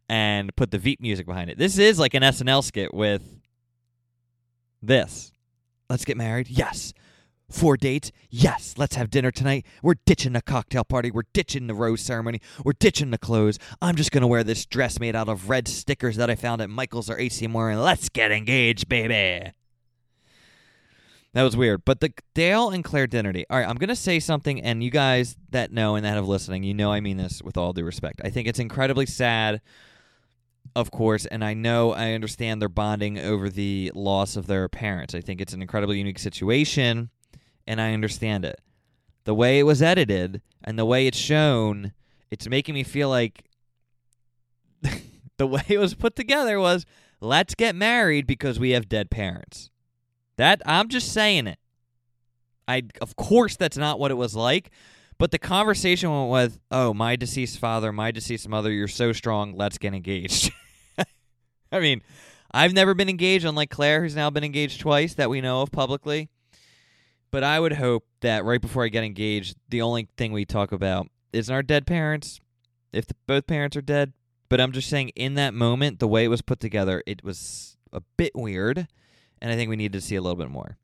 and 0.09 0.55
put 0.55 0.71
the 0.71 0.77
Veep 0.77 1.01
music 1.01 1.25
behind 1.25 1.49
it. 1.49 1.57
This 1.57 1.77
is 1.77 1.99
like 1.99 2.13
an 2.13 2.23
SNL 2.23 2.63
skit 2.63 2.93
with 2.93 3.23
this. 4.81 5.31
Let's 5.89 6.05
get 6.05 6.17
married. 6.17 6.49
Yes. 6.49 6.93
Four 7.51 7.77
dates? 7.77 8.11
Yes. 8.29 8.75
Let's 8.77 8.95
have 8.95 9.09
dinner 9.09 9.31
tonight. 9.31 9.65
We're 9.83 9.95
ditching 10.05 10.33
the 10.33 10.41
cocktail 10.41 10.83
party. 10.83 11.11
We're 11.11 11.23
ditching 11.33 11.67
the 11.67 11.73
rose 11.73 12.01
ceremony. 12.01 12.41
We're 12.63 12.73
ditching 12.73 13.11
the 13.11 13.17
clothes. 13.17 13.59
I'm 13.81 13.95
just 13.95 14.11
going 14.11 14.21
to 14.21 14.27
wear 14.27 14.43
this 14.43 14.65
dress 14.65 14.99
made 14.99 15.15
out 15.15 15.29
of 15.29 15.49
red 15.49 15.67
stickers 15.67 16.15
that 16.15 16.29
I 16.29 16.35
found 16.35 16.61
at 16.61 16.69
Michael's 16.69 17.09
or 17.09 17.19
AC 17.19 17.45
Moore, 17.47 17.69
and 17.69 17.81
let's 17.81 18.09
get 18.09 18.31
engaged, 18.31 18.87
baby. 18.87 19.51
That 21.33 21.43
was 21.43 21.55
weird. 21.55 21.85
But 21.85 22.01
the 22.01 22.13
Dale 22.33 22.69
and 22.69 22.83
Claire 22.83 23.07
dinner. 23.07 23.33
All 23.49 23.57
right, 23.57 23.67
I'm 23.67 23.77
going 23.77 23.89
to 23.89 23.95
say 23.95 24.19
something, 24.19 24.61
and 24.61 24.83
you 24.83 24.89
guys 24.89 25.37
that 25.51 25.71
know 25.71 25.95
and 25.95 26.05
that 26.05 26.15
have 26.15 26.27
listening, 26.27 26.63
you 26.63 26.73
know 26.73 26.91
I 26.91 26.99
mean 26.99 27.17
this 27.17 27.41
with 27.41 27.57
all 27.57 27.73
due 27.73 27.85
respect. 27.85 28.21
I 28.23 28.29
think 28.29 28.47
it's 28.47 28.59
incredibly 28.59 29.05
sad, 29.05 29.61
of 30.75 30.91
course, 30.91 31.25
and 31.25 31.43
I 31.43 31.53
know 31.53 31.93
I 31.93 32.13
understand 32.13 32.61
they're 32.61 32.69
bonding 32.69 33.17
over 33.17 33.49
the 33.49 33.91
loss 33.95 34.35
of 34.35 34.47
their 34.47 34.67
parents. 34.67 35.15
I 35.15 35.21
think 35.21 35.39
it's 35.39 35.53
an 35.53 35.61
incredibly 35.61 35.97
unique 35.97 36.19
situation, 36.19 37.09
and 37.71 37.79
I 37.79 37.93
understand 37.93 38.43
it. 38.43 38.59
The 39.23 39.33
way 39.33 39.57
it 39.57 39.63
was 39.63 39.81
edited 39.81 40.41
and 40.61 40.77
the 40.77 40.83
way 40.83 41.07
it's 41.07 41.17
shown, 41.17 41.93
it's 42.29 42.49
making 42.49 42.75
me 42.75 42.83
feel 42.83 43.07
like 43.07 43.45
the 45.37 45.47
way 45.47 45.63
it 45.69 45.77
was 45.77 45.93
put 45.93 46.17
together 46.17 46.59
was 46.59 46.85
let's 47.21 47.55
get 47.55 47.73
married 47.73 48.27
because 48.27 48.59
we 48.59 48.71
have 48.71 48.89
dead 48.89 49.09
parents. 49.09 49.69
That 50.35 50.61
I'm 50.65 50.89
just 50.89 51.13
saying 51.13 51.47
it. 51.47 51.59
I 52.67 52.83
of 52.99 53.15
course 53.15 53.55
that's 53.55 53.77
not 53.77 53.99
what 53.99 54.11
it 54.11 54.15
was 54.15 54.35
like, 54.35 54.71
but 55.17 55.31
the 55.31 55.39
conversation 55.39 56.11
went 56.11 56.29
with, 56.29 56.59
"Oh, 56.71 56.93
my 56.93 57.15
deceased 57.15 57.57
father, 57.57 57.93
my 57.93 58.11
deceased 58.11 58.49
mother, 58.49 58.69
you're 58.69 58.89
so 58.89 59.13
strong, 59.13 59.55
let's 59.55 59.77
get 59.77 59.93
engaged." 59.93 60.51
I 61.71 61.79
mean, 61.79 62.01
I've 62.51 62.73
never 62.73 62.93
been 62.93 63.07
engaged 63.07 63.45
unlike 63.45 63.69
Claire 63.69 64.01
who's 64.01 64.15
now 64.15 64.29
been 64.29 64.43
engaged 64.43 64.81
twice 64.81 65.13
that 65.13 65.29
we 65.29 65.39
know 65.39 65.61
of 65.61 65.71
publicly. 65.71 66.29
But 67.31 67.43
I 67.43 67.59
would 67.59 67.73
hope 67.73 68.05
that 68.19 68.43
right 68.43 68.61
before 68.61 68.83
I 68.83 68.89
get 68.89 69.03
engaged, 69.03 69.55
the 69.69 69.81
only 69.81 70.09
thing 70.17 70.31
we 70.33 70.45
talk 70.45 70.71
about 70.71 71.07
isn't 71.31 71.53
our 71.53 71.63
dead 71.63 71.87
parents 71.87 72.39
if 72.91 73.07
the, 73.07 73.15
both 73.25 73.47
parents 73.47 73.77
are 73.77 73.81
dead. 73.81 74.13
But 74.49 74.59
I'm 74.59 74.73
just 74.73 74.89
saying 74.89 75.09
in 75.09 75.35
that 75.35 75.53
moment, 75.53 75.99
the 75.99 76.09
way 76.09 76.25
it 76.25 76.27
was 76.27 76.41
put 76.41 76.59
together, 76.59 77.01
it 77.05 77.23
was 77.23 77.77
a 77.93 78.01
bit 78.17 78.33
weird 78.35 78.87
and 79.41 79.51
I 79.51 79.55
think 79.55 79.69
we 79.69 79.75
need 79.75 79.93
to 79.93 80.01
see 80.01 80.15
a 80.15 80.21
little 80.21 80.37
bit 80.37 80.51
more. 80.51 80.77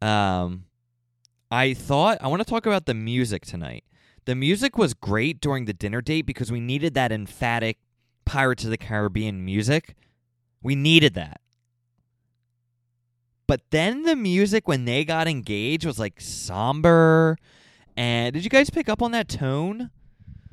Um, 0.00 0.64
I 1.50 1.74
thought 1.74 2.18
I 2.20 2.28
want 2.28 2.40
to 2.40 2.48
talk 2.48 2.64
about 2.64 2.86
the 2.86 2.94
music 2.94 3.44
tonight. 3.44 3.84
The 4.24 4.34
music 4.34 4.78
was 4.78 4.94
great 4.94 5.40
during 5.40 5.64
the 5.64 5.72
dinner 5.72 6.00
date 6.00 6.22
because 6.22 6.52
we 6.52 6.60
needed 6.60 6.94
that 6.94 7.10
emphatic 7.10 7.78
Pirates 8.24 8.64
of 8.64 8.70
the 8.70 8.78
Caribbean 8.78 9.44
music. 9.44 9.96
We 10.62 10.76
needed 10.76 11.14
that. 11.14 11.40
But 13.50 13.72
then 13.72 14.04
the 14.04 14.14
music 14.14 14.68
when 14.68 14.84
they 14.84 15.04
got 15.04 15.26
engaged 15.26 15.84
was 15.84 15.98
like 15.98 16.20
somber. 16.20 17.36
And 17.96 18.32
did 18.32 18.44
you 18.44 18.48
guys 18.48 18.70
pick 18.70 18.88
up 18.88 19.02
on 19.02 19.10
that 19.10 19.28
tone? 19.28 19.90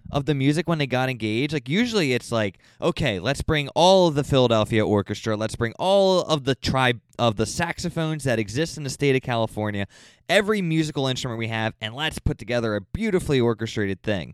of 0.10 0.25
the 0.25 0.34
music 0.34 0.68
when 0.68 0.80
they 0.80 0.88
got 0.88 1.08
engaged. 1.08 1.54
Like 1.54 1.70
usually 1.70 2.13
it's 2.13 2.32
like, 2.32 2.58
okay, 2.82 3.20
let's 3.20 3.44
bring 3.44 3.68
all 3.75 4.08
of 4.08 4.16
the 4.16 4.24
Philadelphia 4.24 4.84
Orchestra, 4.84 5.36
let's 5.36 5.56
bring 5.56 5.74
all 5.77 6.22
of 6.22 6.46
the 6.46 6.56
tribe 6.56 7.01
of 7.20 7.36
the 7.36 7.46
saxophones 7.46 8.24
that 8.24 8.39
exist 8.39 8.77
in 8.77 8.84
the 8.84 8.89
state 8.89 9.16
of 9.16 9.22
California, 9.22 9.86
every 10.27 10.62
musical 10.62 11.08
instrument 11.08 11.38
we 11.38 11.50
have, 11.50 11.74
and 11.82 11.94
let's 11.94 12.18
put 12.20 12.38
together 12.38 12.75
a 12.75 12.82
beautifully 12.82 13.39
orchestrated 13.39 14.01
thing. 14.01 14.34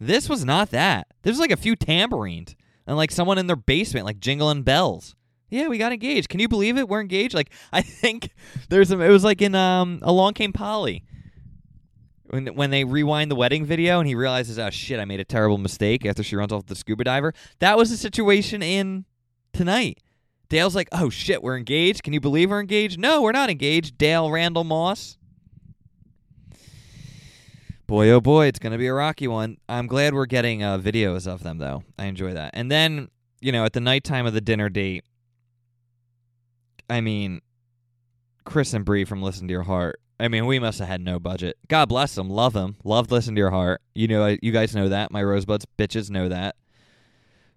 This 0.00 0.28
was 0.28 0.44
not 0.44 0.70
that. 0.72 1.06
There's 1.22 1.38
like 1.38 1.52
a 1.52 1.56
few 1.56 1.76
tambourines 1.76 2.56
and 2.86 2.96
like 2.96 3.12
someone 3.12 3.38
in 3.38 3.46
their 3.46 3.56
basement 3.56 4.04
like 4.04 4.18
jingling 4.18 4.64
bells. 4.64 5.14
Yeah, 5.52 5.68
we 5.68 5.76
got 5.76 5.92
engaged. 5.92 6.30
Can 6.30 6.40
you 6.40 6.48
believe 6.48 6.78
it? 6.78 6.88
We're 6.88 7.02
engaged. 7.02 7.34
Like 7.34 7.52
I 7.72 7.82
think 7.82 8.30
there's 8.70 8.88
some. 8.88 9.02
It 9.02 9.10
was 9.10 9.22
like 9.22 9.42
in 9.42 9.54
um, 9.54 9.98
Along 10.02 10.32
Came 10.32 10.52
Polly 10.52 11.04
when 12.24 12.46
when 12.46 12.70
they 12.70 12.84
rewind 12.84 13.30
the 13.30 13.36
wedding 13.36 13.66
video 13.66 13.98
and 13.98 14.08
he 14.08 14.14
realizes, 14.14 14.58
oh 14.58 14.70
shit, 14.70 14.98
I 14.98 15.04
made 15.04 15.20
a 15.20 15.24
terrible 15.24 15.58
mistake 15.58 16.06
after 16.06 16.22
she 16.22 16.36
runs 16.36 16.52
off 16.52 16.66
the 16.66 16.74
scuba 16.74 17.04
diver. 17.04 17.34
That 17.58 17.76
was 17.76 17.90
the 17.90 17.98
situation 17.98 18.62
in 18.62 19.04
tonight. 19.52 19.98
Dale's 20.48 20.74
like, 20.74 20.88
oh 20.92 21.10
shit, 21.10 21.42
we're 21.42 21.58
engaged. 21.58 22.02
Can 22.02 22.14
you 22.14 22.20
believe 22.20 22.50
we're 22.50 22.60
engaged? 22.60 22.98
No, 22.98 23.20
we're 23.20 23.32
not 23.32 23.50
engaged. 23.50 23.98
Dale 23.98 24.30
Randall 24.30 24.64
Moss. 24.64 25.18
Boy, 27.86 28.08
oh 28.08 28.22
boy, 28.22 28.46
it's 28.46 28.58
gonna 28.58 28.78
be 28.78 28.86
a 28.86 28.94
rocky 28.94 29.28
one. 29.28 29.58
I'm 29.68 29.86
glad 29.86 30.14
we're 30.14 30.24
getting 30.24 30.62
uh, 30.62 30.78
videos 30.78 31.26
of 31.26 31.42
them 31.42 31.58
though. 31.58 31.84
I 31.98 32.06
enjoy 32.06 32.32
that. 32.32 32.52
And 32.54 32.70
then, 32.70 33.08
you 33.40 33.52
know, 33.52 33.66
at 33.66 33.74
the 33.74 33.80
nighttime 33.80 34.24
of 34.24 34.32
the 34.32 34.40
dinner 34.40 34.70
date, 34.70 35.04
I 36.92 37.00
mean, 37.00 37.40
Chris 38.44 38.74
and 38.74 38.84
Bri 38.84 39.04
from 39.04 39.22
Listen 39.22 39.48
to 39.48 39.52
Your 39.52 39.62
Heart 39.62 40.00
I 40.22 40.28
mean, 40.28 40.46
we 40.46 40.60
must 40.60 40.78
have 40.78 40.86
had 40.86 41.00
no 41.00 41.18
budget. 41.18 41.58
God 41.66 41.88
bless 41.88 42.14
them. 42.14 42.30
Love 42.30 42.52
them. 42.52 42.76
Love 42.84 43.10
listen 43.10 43.34
to 43.34 43.40
your 43.40 43.50
heart. 43.50 43.82
You 43.92 44.06
know, 44.06 44.36
you 44.40 44.52
guys 44.52 44.72
know 44.72 44.88
that. 44.88 45.10
My 45.10 45.20
rosebuds 45.20 45.66
bitches 45.76 46.10
know 46.10 46.28
that. 46.28 46.54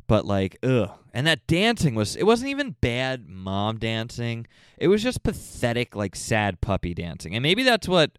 But 0.08 0.26
like, 0.26 0.58
ugh. 0.64 0.90
And 1.14 1.28
that 1.28 1.46
dancing 1.46 1.94
was 1.94 2.16
it 2.16 2.24
wasn't 2.24 2.50
even 2.50 2.76
bad 2.82 3.30
mom 3.30 3.78
dancing. 3.78 4.48
It 4.80 4.88
was 4.88 5.04
just 5.04 5.22
pathetic, 5.22 5.96
like 5.96 6.16
sad 6.16 6.60
puppy 6.60 6.96
dancing. 6.96 7.36
And 7.36 7.44
maybe 7.44 7.62
that's 7.62 7.88
what 7.88 8.18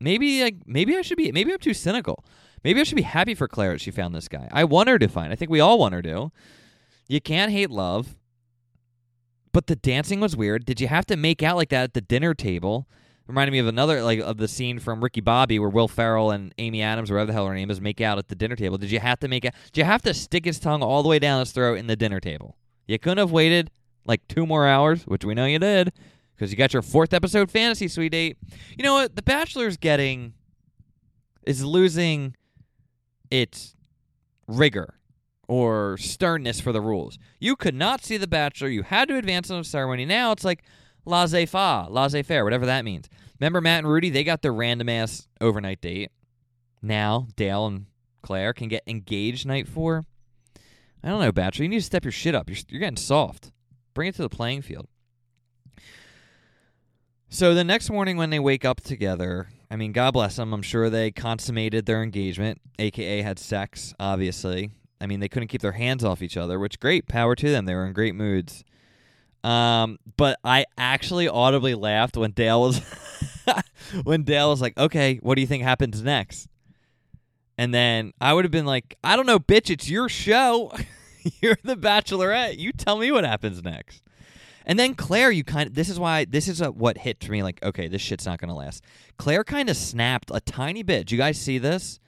maybe 0.00 0.42
like 0.42 0.56
maybe 0.66 0.96
I 0.96 1.02
should 1.02 1.16
be 1.16 1.30
maybe 1.30 1.52
I'm 1.52 1.60
too 1.60 1.72
cynical. 1.72 2.24
Maybe 2.64 2.80
I 2.80 2.82
should 2.82 2.96
be 2.96 3.02
happy 3.02 3.36
for 3.36 3.46
Claire 3.46 3.70
that 3.70 3.80
she 3.80 3.92
found 3.92 4.16
this 4.16 4.26
guy. 4.26 4.48
I 4.50 4.64
want 4.64 4.88
her 4.88 4.98
to 4.98 5.06
find. 5.06 5.32
I 5.32 5.36
think 5.36 5.50
we 5.50 5.60
all 5.60 5.78
want 5.78 5.94
her 5.94 6.02
to. 6.02 6.32
You 7.06 7.20
can't 7.20 7.52
hate 7.52 7.70
love. 7.70 8.16
But 9.56 9.68
the 9.68 9.76
dancing 9.76 10.20
was 10.20 10.36
weird. 10.36 10.66
Did 10.66 10.82
you 10.82 10.88
have 10.88 11.06
to 11.06 11.16
make 11.16 11.42
out 11.42 11.56
like 11.56 11.70
that 11.70 11.84
at 11.84 11.94
the 11.94 12.02
dinner 12.02 12.34
table? 12.34 12.86
reminded 13.26 13.52
me 13.52 13.58
of 13.58 13.66
another 13.66 14.02
like 14.02 14.20
of 14.20 14.36
the 14.36 14.48
scene 14.48 14.78
from 14.78 15.02
Ricky 15.02 15.22
Bobby 15.22 15.58
where 15.58 15.70
Will 15.70 15.88
Ferrell 15.88 16.30
and 16.30 16.52
Amy 16.58 16.82
Adams, 16.82 17.10
or 17.10 17.14
whatever 17.14 17.28
the 17.28 17.32
hell 17.32 17.46
her 17.46 17.54
name 17.54 17.70
is, 17.70 17.80
make 17.80 18.02
out 18.02 18.18
at 18.18 18.28
the 18.28 18.34
dinner 18.34 18.54
table. 18.54 18.76
Did 18.76 18.90
you 18.90 19.00
have 19.00 19.18
to 19.20 19.28
make 19.28 19.46
out? 19.46 19.54
Did 19.72 19.78
you 19.78 19.84
have 19.84 20.02
to 20.02 20.12
stick 20.12 20.44
his 20.44 20.58
tongue 20.58 20.82
all 20.82 21.02
the 21.02 21.08
way 21.08 21.18
down 21.18 21.40
his 21.40 21.52
throat 21.52 21.78
in 21.78 21.86
the 21.86 21.96
dinner 21.96 22.20
table? 22.20 22.58
You 22.86 22.98
couldn't 22.98 23.16
have 23.16 23.32
waited 23.32 23.70
like 24.04 24.28
two 24.28 24.44
more 24.44 24.66
hours, 24.66 25.06
which 25.06 25.24
we 25.24 25.32
know 25.32 25.46
you 25.46 25.58
did, 25.58 25.90
because 26.34 26.50
you 26.50 26.58
got 26.58 26.74
your 26.74 26.82
fourth 26.82 27.14
episode 27.14 27.50
fantasy 27.50 27.88
suite 27.88 28.12
date. 28.12 28.36
You 28.76 28.84
know 28.84 28.92
what? 28.92 29.16
The 29.16 29.22
Bachelor's 29.22 29.78
getting 29.78 30.34
is 31.46 31.64
losing 31.64 32.36
its 33.30 33.74
rigor 34.46 34.96
or 35.48 35.96
sternness 35.98 36.60
for 36.60 36.72
the 36.72 36.80
rules. 36.80 37.18
You 37.38 37.56
could 37.56 37.74
not 37.74 38.04
see 38.04 38.16
The 38.16 38.26
Bachelor. 38.26 38.68
You 38.68 38.82
had 38.82 39.08
to 39.08 39.16
advance 39.16 39.50
on 39.50 39.58
the 39.58 39.64
ceremony. 39.64 40.04
Now 40.04 40.32
it's 40.32 40.44
like 40.44 40.62
laissez 41.04 41.46
faire, 41.46 41.86
laissez 41.88 42.22
faire, 42.22 42.44
whatever 42.44 42.66
that 42.66 42.84
means. 42.84 43.08
Remember 43.38 43.60
Matt 43.60 43.80
and 43.80 43.88
Rudy? 43.88 44.10
They 44.10 44.24
got 44.24 44.42
their 44.42 44.52
random 44.52 44.88
ass 44.88 45.28
overnight 45.40 45.80
date. 45.80 46.10
Now 46.82 47.28
Dale 47.36 47.66
and 47.66 47.86
Claire 48.22 48.52
can 48.52 48.68
get 48.68 48.82
engaged 48.86 49.46
night 49.46 49.68
four. 49.68 50.04
I 51.04 51.08
don't 51.08 51.20
know, 51.20 51.32
Bachelor. 51.32 51.64
You 51.64 51.68
need 51.68 51.78
to 51.78 51.84
step 51.84 52.04
your 52.04 52.12
shit 52.12 52.34
up. 52.34 52.48
You're, 52.48 52.58
you're 52.68 52.80
getting 52.80 52.96
soft. 52.96 53.52
Bring 53.94 54.08
it 54.08 54.16
to 54.16 54.22
the 54.22 54.28
playing 54.28 54.62
field. 54.62 54.88
So 57.28 57.54
the 57.54 57.64
next 57.64 57.90
morning 57.90 58.16
when 58.16 58.30
they 58.30 58.38
wake 58.38 58.64
up 58.64 58.80
together, 58.80 59.48
I 59.70 59.76
mean, 59.76 59.92
God 59.92 60.12
bless 60.12 60.36
them. 60.36 60.52
I'm 60.52 60.62
sure 60.62 60.88
they 60.90 61.10
consummated 61.10 61.86
their 61.86 62.02
engagement, 62.02 62.60
aka 62.78 63.22
had 63.22 63.38
sex, 63.38 63.94
obviously. 63.98 64.70
I 65.00 65.06
mean, 65.06 65.20
they 65.20 65.28
couldn't 65.28 65.48
keep 65.48 65.60
their 65.60 65.72
hands 65.72 66.04
off 66.04 66.22
each 66.22 66.36
other, 66.36 66.58
which 66.58 66.80
great. 66.80 67.06
Power 67.06 67.34
to 67.34 67.50
them. 67.50 67.66
They 67.66 67.74
were 67.74 67.86
in 67.86 67.92
great 67.92 68.14
moods. 68.14 68.64
Um, 69.44 69.98
but 70.16 70.38
I 70.42 70.64
actually 70.76 71.28
audibly 71.28 71.74
laughed 71.74 72.16
when 72.16 72.32
Dale 72.32 72.60
was 72.62 72.80
when 74.04 74.24
Dale 74.24 74.50
was 74.50 74.60
like, 74.60 74.76
"Okay, 74.76 75.20
what 75.22 75.36
do 75.36 75.40
you 75.40 75.46
think 75.46 75.62
happens 75.62 76.02
next?" 76.02 76.48
And 77.56 77.72
then 77.72 78.12
I 78.20 78.32
would 78.32 78.44
have 78.44 78.50
been 78.50 78.66
like, 78.66 78.96
"I 79.04 79.14
don't 79.14 79.26
know, 79.26 79.38
bitch. 79.38 79.70
It's 79.70 79.88
your 79.88 80.08
show. 80.08 80.72
You're 81.40 81.58
the 81.62 81.76
Bachelorette. 81.76 82.58
You 82.58 82.72
tell 82.72 82.98
me 82.98 83.12
what 83.12 83.24
happens 83.24 83.62
next." 83.62 84.02
And 84.68 84.80
then 84.80 84.94
Claire, 84.96 85.30
you 85.30 85.44
kind 85.44 85.68
of 85.68 85.74
this 85.74 85.88
is 85.88 86.00
why 86.00 86.24
this 86.24 86.48
is 86.48 86.60
a, 86.60 86.72
what 86.72 86.98
hit 86.98 87.22
for 87.22 87.30
me 87.30 87.44
like, 87.44 87.62
okay, 87.62 87.86
this 87.86 88.02
shit's 88.02 88.26
not 88.26 88.40
gonna 88.40 88.56
last. 88.56 88.82
Claire 89.16 89.44
kind 89.44 89.70
of 89.70 89.76
snapped 89.76 90.30
a 90.34 90.40
tiny 90.40 90.82
bit. 90.82 91.06
Do 91.06 91.14
you 91.14 91.20
guys 91.20 91.40
see 91.40 91.58
this? 91.58 92.00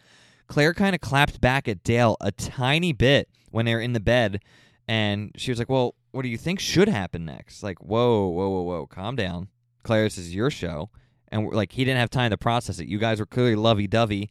Claire 0.48 0.74
kind 0.74 0.94
of 0.94 1.00
clapped 1.00 1.40
back 1.40 1.68
at 1.68 1.84
Dale 1.84 2.16
a 2.20 2.32
tiny 2.32 2.92
bit 2.92 3.28
when 3.50 3.66
they 3.66 3.74
were 3.74 3.80
in 3.80 3.92
the 3.92 4.00
bed, 4.00 4.42
and 4.86 5.32
she 5.36 5.50
was 5.50 5.58
like, 5.58 5.68
"Well, 5.68 5.94
what 6.10 6.22
do 6.22 6.28
you 6.28 6.38
think 6.38 6.60
should 6.60 6.88
happen 6.88 7.24
next? 7.24 7.62
Like, 7.62 7.78
whoa, 7.78 8.26
whoa, 8.28 8.48
whoa, 8.48 8.62
whoa, 8.62 8.86
calm 8.86 9.16
down. 9.16 9.48
Claire, 9.82 10.04
this 10.04 10.18
is 10.18 10.34
your 10.34 10.50
show. 10.50 10.90
And 11.28 11.50
like, 11.52 11.72
he 11.72 11.84
didn't 11.84 12.00
have 12.00 12.10
time 12.10 12.30
to 12.30 12.38
process 12.38 12.78
it. 12.78 12.88
You 12.88 12.98
guys 12.98 13.20
were 13.20 13.26
clearly 13.26 13.54
lovey 13.54 13.86
dovey, 13.86 14.30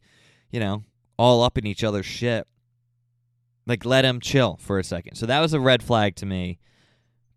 you 0.50 0.60
know, 0.60 0.84
all 1.16 1.42
up 1.42 1.56
in 1.56 1.66
each 1.66 1.84
other's 1.84 2.06
shit. 2.06 2.46
Like, 3.66 3.84
let 3.84 4.04
him 4.04 4.20
chill 4.20 4.58
for 4.60 4.78
a 4.78 4.84
second. 4.84 5.14
So 5.14 5.26
that 5.26 5.40
was 5.40 5.52
a 5.52 5.60
red 5.60 5.82
flag 5.82 6.16
to 6.16 6.26
me, 6.26 6.58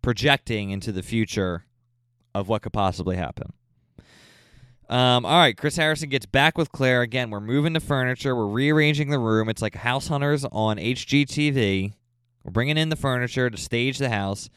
projecting 0.00 0.70
into 0.70 0.90
the 0.90 1.02
future 1.02 1.66
of 2.34 2.48
what 2.48 2.62
could 2.62 2.72
possibly 2.72 3.16
happen. 3.16 3.52
Um, 4.88 5.24
all 5.24 5.38
right, 5.38 5.56
Chris 5.56 5.76
Harrison 5.76 6.08
gets 6.10 6.26
back 6.26 6.58
with 6.58 6.70
Claire 6.72 7.02
again. 7.02 7.30
We're 7.30 7.40
moving 7.40 7.72
the 7.72 7.80
furniture. 7.80 8.36
We're 8.36 8.46
rearranging 8.46 9.10
the 9.10 9.18
room. 9.18 9.48
It's 9.48 9.62
like 9.62 9.74
House 9.76 10.08
Hunters 10.08 10.44
on 10.44 10.76
HGTV. 10.76 11.92
We're 12.44 12.50
bringing 12.50 12.76
in 12.76 12.88
the 12.88 12.96
furniture 12.96 13.48
to 13.48 13.56
stage 13.56 13.98
the 13.98 14.10
house. 14.10 14.50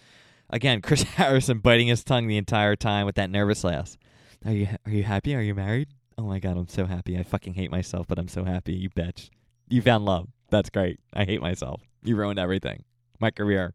Again, 0.49 0.81
Chris 0.83 1.03
Harrison 1.03 1.59
biting 1.59 1.87
his 1.87 2.03
tongue 2.03 2.27
the 2.27 2.37
entire 2.37 2.75
time 2.75 3.05
with 3.05 3.15
that 3.15 3.29
nervous 3.29 3.63
laugh. 3.63 3.97
Are 4.45 4.51
you 4.51 4.67
are 4.85 4.91
you 4.91 5.03
happy? 5.03 5.35
Are 5.35 5.41
you 5.41 5.55
married? 5.55 5.89
Oh 6.17 6.23
my 6.23 6.39
god, 6.39 6.57
I'm 6.57 6.67
so 6.67 6.85
happy. 6.85 7.17
I 7.17 7.23
fucking 7.23 7.53
hate 7.55 7.71
myself, 7.71 8.07
but 8.07 8.19
I'm 8.19 8.27
so 8.27 8.43
happy. 8.43 8.73
You 8.73 8.89
bitch. 8.89 9.29
You 9.69 9.81
found 9.81 10.05
love. 10.05 10.27
That's 10.49 10.69
great. 10.69 10.99
I 11.13 11.25
hate 11.25 11.41
myself. 11.41 11.81
You 12.03 12.15
ruined 12.15 12.39
everything. 12.39 12.83
My 13.19 13.31
career. 13.31 13.73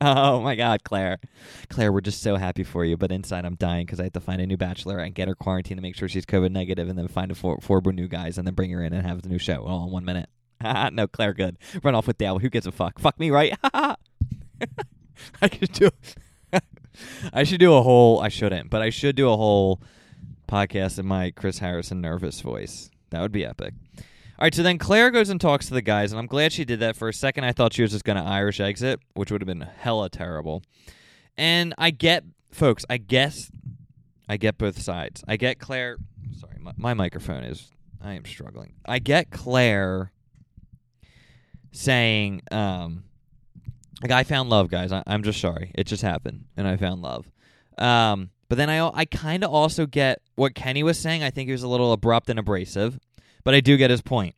Oh 0.02 0.40
my 0.40 0.54
God, 0.54 0.82
Claire. 0.82 1.20
Claire, 1.68 1.92
we're 1.92 2.00
just 2.00 2.22
so 2.22 2.36
happy 2.36 2.64
for 2.64 2.86
you, 2.86 2.96
but 2.96 3.12
inside 3.12 3.44
I'm 3.44 3.56
dying 3.56 3.84
because 3.84 4.00
I 4.00 4.04
have 4.04 4.14
to 4.14 4.20
find 4.20 4.40
a 4.40 4.46
new 4.46 4.56
bachelor 4.56 4.98
and 4.98 5.14
get 5.14 5.28
her 5.28 5.34
quarantined 5.34 5.76
to 5.76 5.82
make 5.82 5.94
sure 5.94 6.08
she's 6.08 6.24
COVID 6.24 6.52
negative 6.52 6.88
and 6.88 6.98
then 6.98 7.06
find 7.06 7.30
a 7.30 7.34
four, 7.34 7.58
four 7.60 7.82
new 7.92 8.08
guys 8.08 8.38
and 8.38 8.46
then 8.46 8.54
bring 8.54 8.70
her 8.70 8.82
in 8.82 8.94
and 8.94 9.06
have 9.06 9.20
the 9.20 9.28
new 9.28 9.38
show 9.38 9.62
all 9.66 9.84
in 9.84 9.90
one 9.90 10.06
minute. 10.06 10.30
no, 10.92 11.06
Claire, 11.06 11.34
good. 11.34 11.58
Run 11.82 11.94
off 11.94 12.06
with 12.06 12.16
Dale. 12.16 12.38
Who 12.38 12.48
gives 12.48 12.66
a 12.66 12.72
fuck? 12.72 12.98
Fuck 12.98 13.20
me, 13.20 13.30
right? 13.30 13.54
I 13.74 13.96
should 15.52 15.72
do. 15.72 15.90
I 17.32 17.44
should 17.44 17.60
do 17.60 17.74
a 17.74 17.82
whole. 17.82 18.20
I 18.20 18.28
shouldn't, 18.28 18.70
but 18.70 18.80
I 18.82 18.90
should 18.90 19.16
do 19.16 19.30
a 19.30 19.36
whole 19.36 19.82
podcast 20.48 20.98
in 20.98 21.06
my 21.06 21.30
Chris 21.30 21.58
Harrison 21.58 22.00
nervous 22.00 22.40
voice. 22.40 22.90
That 23.10 23.20
would 23.20 23.32
be 23.32 23.44
epic. 23.44 23.74
All 24.40 24.46
right, 24.46 24.54
so 24.54 24.62
then 24.62 24.78
Claire 24.78 25.10
goes 25.10 25.28
and 25.28 25.38
talks 25.38 25.66
to 25.66 25.74
the 25.74 25.82
guys, 25.82 26.12
and 26.12 26.18
I'm 26.18 26.26
glad 26.26 26.50
she 26.54 26.64
did 26.64 26.80
that. 26.80 26.96
For 26.96 27.10
a 27.10 27.12
second, 27.12 27.44
I 27.44 27.52
thought 27.52 27.74
she 27.74 27.82
was 27.82 27.90
just 27.90 28.06
going 28.06 28.16
to 28.16 28.24
Irish 28.24 28.58
exit, 28.58 28.98
which 29.12 29.30
would 29.30 29.42
have 29.42 29.46
been 29.46 29.60
hella 29.60 30.08
terrible. 30.08 30.62
And 31.36 31.74
I 31.76 31.90
get, 31.90 32.24
folks, 32.50 32.86
I 32.88 32.96
guess 32.96 33.50
I 34.30 34.38
get 34.38 34.56
both 34.56 34.80
sides. 34.80 35.22
I 35.28 35.36
get 35.36 35.58
Claire. 35.58 35.98
Sorry, 36.38 36.56
my, 36.58 36.72
my 36.78 36.94
microphone 36.94 37.44
is. 37.44 37.70
I 38.00 38.14
am 38.14 38.24
struggling. 38.24 38.72
I 38.86 38.98
get 38.98 39.30
Claire 39.30 40.10
saying, 41.72 42.40
um, 42.50 43.04
like, 44.00 44.10
I 44.10 44.22
found 44.24 44.48
love, 44.48 44.70
guys. 44.70 44.90
I, 44.90 45.02
am 45.06 45.22
just 45.22 45.38
sorry. 45.38 45.70
It 45.74 45.84
just 45.84 46.00
happened, 46.00 46.46
and 46.56 46.66
I 46.66 46.78
found 46.78 47.02
love. 47.02 47.30
Um, 47.76 48.30
but 48.48 48.56
then 48.56 48.70
I, 48.70 48.90
I 48.94 49.04
kind 49.04 49.44
of 49.44 49.52
also 49.52 49.84
get 49.84 50.22
what 50.34 50.54
Kenny 50.54 50.82
was 50.82 50.98
saying. 50.98 51.22
I 51.22 51.28
think 51.28 51.48
he 51.48 51.52
was 51.52 51.62
a 51.62 51.68
little 51.68 51.92
abrupt 51.92 52.30
and 52.30 52.38
abrasive. 52.38 52.98
But 53.44 53.54
I 53.54 53.60
do 53.60 53.76
get 53.76 53.90
his 53.90 54.02
point. 54.02 54.34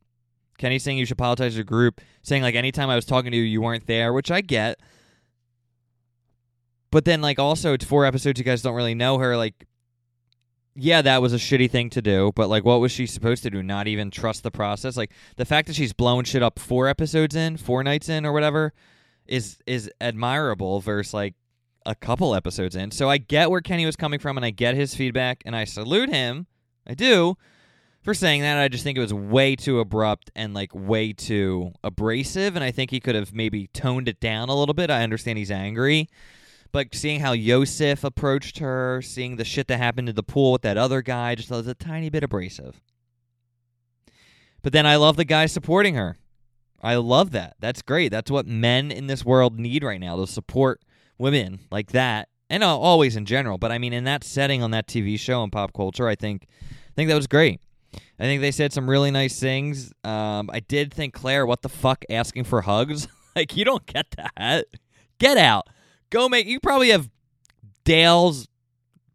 Kenny 0.58 0.78
saying 0.78 0.98
you 0.98 1.06
should 1.06 1.14
apologize 1.14 1.52
to 1.52 1.58
the 1.58 1.64
group, 1.64 2.00
saying 2.22 2.42
like 2.42 2.54
anytime 2.54 2.88
I 2.88 2.94
was 2.94 3.04
talking 3.04 3.32
to 3.32 3.36
you, 3.36 3.42
you 3.42 3.60
weren't 3.60 3.86
there, 3.86 4.12
which 4.12 4.30
I 4.30 4.40
get. 4.40 4.78
But 6.90 7.04
then 7.04 7.20
like 7.20 7.38
also 7.38 7.72
it's 7.72 7.84
four 7.84 8.04
episodes, 8.04 8.38
you 8.38 8.44
guys 8.44 8.62
don't 8.62 8.74
really 8.74 8.94
know 8.94 9.18
her. 9.18 9.36
Like, 9.36 9.66
yeah, 10.74 11.02
that 11.02 11.20
was 11.20 11.32
a 11.32 11.36
shitty 11.36 11.70
thing 11.70 11.90
to 11.90 12.02
do, 12.02 12.32
but 12.36 12.48
like 12.48 12.64
what 12.64 12.80
was 12.80 12.92
she 12.92 13.06
supposed 13.06 13.42
to 13.42 13.50
do? 13.50 13.62
Not 13.62 13.88
even 13.88 14.10
trust 14.10 14.42
the 14.42 14.50
process? 14.50 14.96
Like 14.96 15.10
the 15.36 15.44
fact 15.44 15.66
that 15.66 15.74
she's 15.74 15.92
blowing 15.92 16.24
shit 16.24 16.42
up 16.42 16.58
four 16.58 16.86
episodes 16.86 17.34
in, 17.34 17.56
four 17.56 17.82
nights 17.82 18.08
in 18.08 18.24
or 18.24 18.32
whatever, 18.32 18.72
is 19.26 19.58
is 19.66 19.90
admirable 20.00 20.80
versus 20.80 21.14
like 21.14 21.34
a 21.84 21.94
couple 21.94 22.34
episodes 22.34 22.76
in. 22.76 22.90
So 22.90 23.10
I 23.10 23.18
get 23.18 23.50
where 23.50 23.60
Kenny 23.60 23.86
was 23.86 23.96
coming 23.96 24.20
from 24.20 24.36
and 24.36 24.46
I 24.46 24.50
get 24.50 24.74
his 24.74 24.94
feedback 24.94 25.42
and 25.44 25.56
I 25.56 25.64
salute 25.64 26.10
him. 26.10 26.46
I 26.86 26.94
do 26.94 27.36
for 28.02 28.14
saying 28.14 28.42
that. 28.42 28.58
I 28.58 28.68
just 28.68 28.84
think 28.84 28.98
it 28.98 29.00
was 29.00 29.14
way 29.14 29.56
too 29.56 29.80
abrupt 29.80 30.30
and 30.34 30.54
like 30.54 30.70
way 30.74 31.12
too 31.12 31.72
abrasive. 31.82 32.56
And 32.56 32.64
I 32.64 32.70
think 32.70 32.90
he 32.90 33.00
could 33.00 33.14
have 33.14 33.32
maybe 33.32 33.68
toned 33.68 34.08
it 34.08 34.20
down 34.20 34.48
a 34.48 34.54
little 34.54 34.74
bit. 34.74 34.90
I 34.90 35.02
understand 35.02 35.38
he's 35.38 35.50
angry. 35.50 36.08
But 36.72 36.94
seeing 36.94 37.20
how 37.20 37.32
Yosef 37.32 38.02
approached 38.02 38.58
her, 38.58 39.02
seeing 39.02 39.36
the 39.36 39.44
shit 39.44 39.68
that 39.68 39.76
happened 39.76 40.08
in 40.08 40.14
the 40.14 40.22
pool 40.22 40.52
with 40.52 40.62
that 40.62 40.78
other 40.78 41.02
guy, 41.02 41.34
just 41.34 41.50
was 41.50 41.66
a 41.66 41.74
tiny 41.74 42.08
bit 42.08 42.24
abrasive. 42.24 42.80
But 44.62 44.72
then 44.72 44.86
I 44.86 44.96
love 44.96 45.16
the 45.16 45.24
guy 45.24 45.46
supporting 45.46 45.96
her. 45.96 46.16
I 46.80 46.96
love 46.96 47.30
that. 47.32 47.56
That's 47.60 47.82
great. 47.82 48.10
That's 48.10 48.30
what 48.30 48.46
men 48.46 48.90
in 48.90 49.06
this 49.06 49.24
world 49.24 49.58
need 49.58 49.84
right 49.84 50.00
now 50.00 50.16
to 50.16 50.26
support 50.26 50.80
women 51.18 51.60
like 51.70 51.92
that. 51.92 52.28
And 52.48 52.64
always 52.64 53.16
in 53.16 53.24
general, 53.24 53.56
but 53.56 53.72
I 53.72 53.78
mean 53.78 53.92
in 53.92 54.04
that 54.04 54.24
setting 54.24 54.62
on 54.62 54.72
that 54.72 54.86
TV 54.86 55.18
show 55.18 55.42
and 55.42 55.50
pop 55.50 55.72
culture, 55.72 56.06
I 56.06 56.14
think 56.14 56.46
I 56.60 56.92
think 56.94 57.08
that 57.08 57.14
was 57.14 57.26
great. 57.26 57.60
I 58.18 58.24
think 58.24 58.40
they 58.40 58.50
said 58.52 58.72
some 58.72 58.88
really 58.88 59.10
nice 59.10 59.38
things. 59.40 59.92
Um, 60.04 60.50
I 60.52 60.60
did 60.60 60.92
think 60.92 61.14
Claire, 61.14 61.46
what 61.46 61.62
the 61.62 61.68
fuck, 61.68 62.04
asking 62.08 62.44
for 62.44 62.62
hugs? 62.62 63.08
like 63.36 63.56
you 63.56 63.64
don't 63.64 63.84
get 63.86 64.06
that. 64.16 64.66
Get 65.18 65.38
out. 65.38 65.68
Go 66.10 66.28
make. 66.28 66.46
You 66.46 66.60
probably 66.60 66.90
have 66.90 67.08
Dale's 67.84 68.46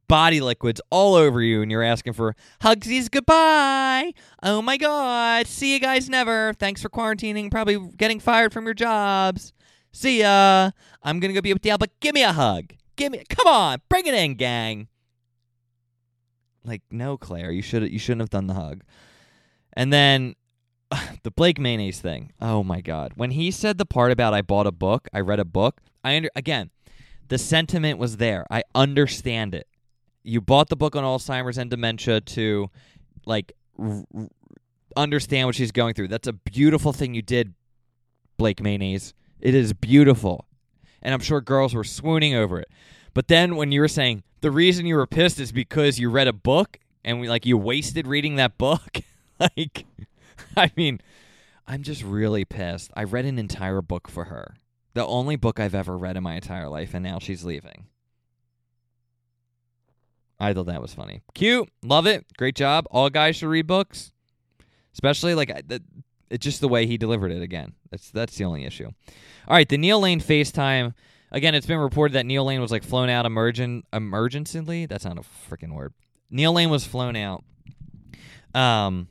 body 0.08 0.42
liquids 0.42 0.82
all 0.90 1.16
over 1.16 1.42
you, 1.42 1.62
and 1.62 1.70
you're 1.70 1.84
asking 1.84 2.14
for 2.14 2.36
hugsies. 2.62 3.10
Goodbye. 3.10 4.14
Oh 4.42 4.62
my 4.62 4.78
god. 4.78 5.48
See 5.48 5.74
you 5.74 5.80
guys 5.80 6.10
never. 6.10 6.54
Thanks 6.54 6.82
for 6.82 6.90
quarantining. 6.90 7.52
Probably 7.52 7.78
getting 7.98 8.20
fired 8.20 8.54
from 8.54 8.66
your 8.66 8.74
jobs. 8.74 9.54
See 9.92 10.20
ya. 10.20 10.72
I'm 11.04 11.20
gonna 11.20 11.34
go 11.34 11.42
be 11.42 11.54
with 11.54 11.62
Dale, 11.62 11.78
but 11.78 11.92
give 12.00 12.14
me 12.16 12.24
a 12.24 12.34
hug. 12.34 12.74
Give 12.96 13.12
me. 13.12 13.24
Come 13.30 13.48
on, 13.48 13.82
bring 13.90 14.08
it 14.08 14.14
in, 14.14 14.36
gang. 14.36 14.88
Like, 16.68 16.82
no, 16.92 17.18
Claire, 17.18 17.52
you 17.52 17.62
should 17.62 17.90
you 17.92 18.00
shouldn't 18.00 18.22
have 18.22 18.30
done 18.30 18.48
the 18.48 18.54
hug. 18.54 18.84
And 19.74 19.92
then 19.92 20.36
the 21.24 21.32
Blake 21.32 21.60
mayonnaise 21.60 22.00
thing. 22.00 22.34
Oh 22.42 22.64
my 22.64 22.82
god. 22.82 23.14
When 23.16 23.32
he 23.32 23.52
said 23.52 23.78
the 23.78 23.86
part 23.86 24.12
about 24.12 24.34
I 24.34 24.42
bought 24.42 24.68
a 24.68 24.72
book, 24.72 25.08
I 25.14 25.22
read 25.22 25.40
a 25.40 25.46
book, 25.46 25.82
I 26.04 26.18
under, 26.18 26.30
again, 26.36 26.70
the 27.28 27.38
sentiment 27.38 28.00
was 28.00 28.18
there. 28.18 28.46
I 28.50 28.64
understand 28.76 29.56
it. 29.56 29.68
You 30.24 30.42
bought 30.42 30.70
the 30.70 30.76
book 30.76 30.96
on 30.96 31.04
Alzheimer's 31.04 31.58
and 31.58 31.70
dementia 31.70 32.22
to 32.22 32.70
like 33.26 33.54
r- 33.80 34.04
understand 34.96 35.48
what 35.48 35.56
she's 35.56 35.72
going 35.72 35.94
through. 35.94 36.10
That's 36.10 36.28
a 36.28 36.34
beautiful 36.34 36.94
thing 36.94 37.14
you 37.14 37.22
did, 37.22 37.54
Blake 38.38 38.62
mayonnaise. 38.62 39.14
It 39.40 39.56
is 39.56 39.74
beautiful. 39.74 40.46
And 41.02 41.14
I'm 41.14 41.20
sure 41.20 41.42
girls 41.42 41.74
were 41.74 41.84
swooning 41.84 42.36
over 42.36 42.60
it. 42.60 42.70
But 43.18 43.30
then 43.30 43.56
when 43.56 43.72
you 43.72 43.82
were 43.82 43.88
saying 43.88 44.22
the 44.42 44.52
reason 44.52 44.86
you 44.86 44.96
were 44.96 45.08
pissed 45.08 45.40
is 45.40 45.52
because 45.52 45.98
you 45.98 46.12
read 46.12 46.28
a 46.28 46.34
book 46.34 46.78
and 47.04 47.20
we, 47.20 47.28
like 47.28 47.48
you 47.48 47.58
wasted 47.58 48.06
reading 48.06 48.36
that 48.36 48.60
book, 48.60 49.00
like 49.40 49.86
I 50.56 50.72
mean, 50.76 51.02
I'm 51.66 51.82
just 51.82 52.04
really 52.04 52.46
pissed. 52.46 52.92
I 52.96 53.06
read 53.06 53.26
an 53.26 53.40
entire 53.40 53.82
book 53.82 54.08
for 54.08 54.26
her. 54.26 54.58
The 54.94 55.04
only 55.04 55.36
book 55.36 55.60
I've 55.60 55.74
ever 55.74 55.98
read 55.98 56.16
in 56.16 56.22
my 56.22 56.36
entire 56.36 56.70
life 56.70 56.94
and 56.94 57.04
now 57.04 57.18
she's 57.18 57.44
leaving. 57.44 57.88
I 60.40 60.54
thought 60.54 60.68
that 60.68 60.84
was 60.84 60.94
funny. 60.94 61.22
Cute. 61.34 61.72
Love 61.82 62.06
it. 62.06 62.24
Great 62.38 62.56
job. 62.56 62.86
All 62.92 63.10
guys 63.10 63.38
should 63.38 63.50
read 63.50 63.66
books. 63.66 64.12
Especially 64.94 65.34
like 65.34 65.50
it's 66.30 66.44
just 66.44 66.62
the 66.62 66.68
way 66.68 66.86
he 66.86 67.00
delivered 67.00 67.32
it 67.32 67.42
again. 67.42 67.74
That's 67.90 68.12
that's 68.12 68.38
the 68.38 68.44
only 68.44 68.64
issue. 68.64 68.92
All 69.48 69.56
right, 69.56 69.68
the 69.68 69.80
Neil 69.80 70.02
Lane 70.02 70.22
FaceTime 70.22 70.94
Again, 71.32 71.56
it's 71.56 71.66
been 71.66 71.80
reported 71.80 72.14
that 72.14 72.26
Neil 72.26 72.46
Lane 72.46 72.62
was 72.62 72.72
like 72.72 72.84
flown 72.84 73.10
out 73.10 73.26
emergent 73.26 73.86
emergently. 73.92 74.88
That's 74.88 75.06
not 75.06 75.18
a 75.18 75.24
freaking 75.50 75.74
word. 75.74 75.94
Neil 76.30 76.54
Lane 76.54 76.70
was 76.70 76.86
flown 76.86 77.16
out. 77.16 77.44
Um, 78.54 79.10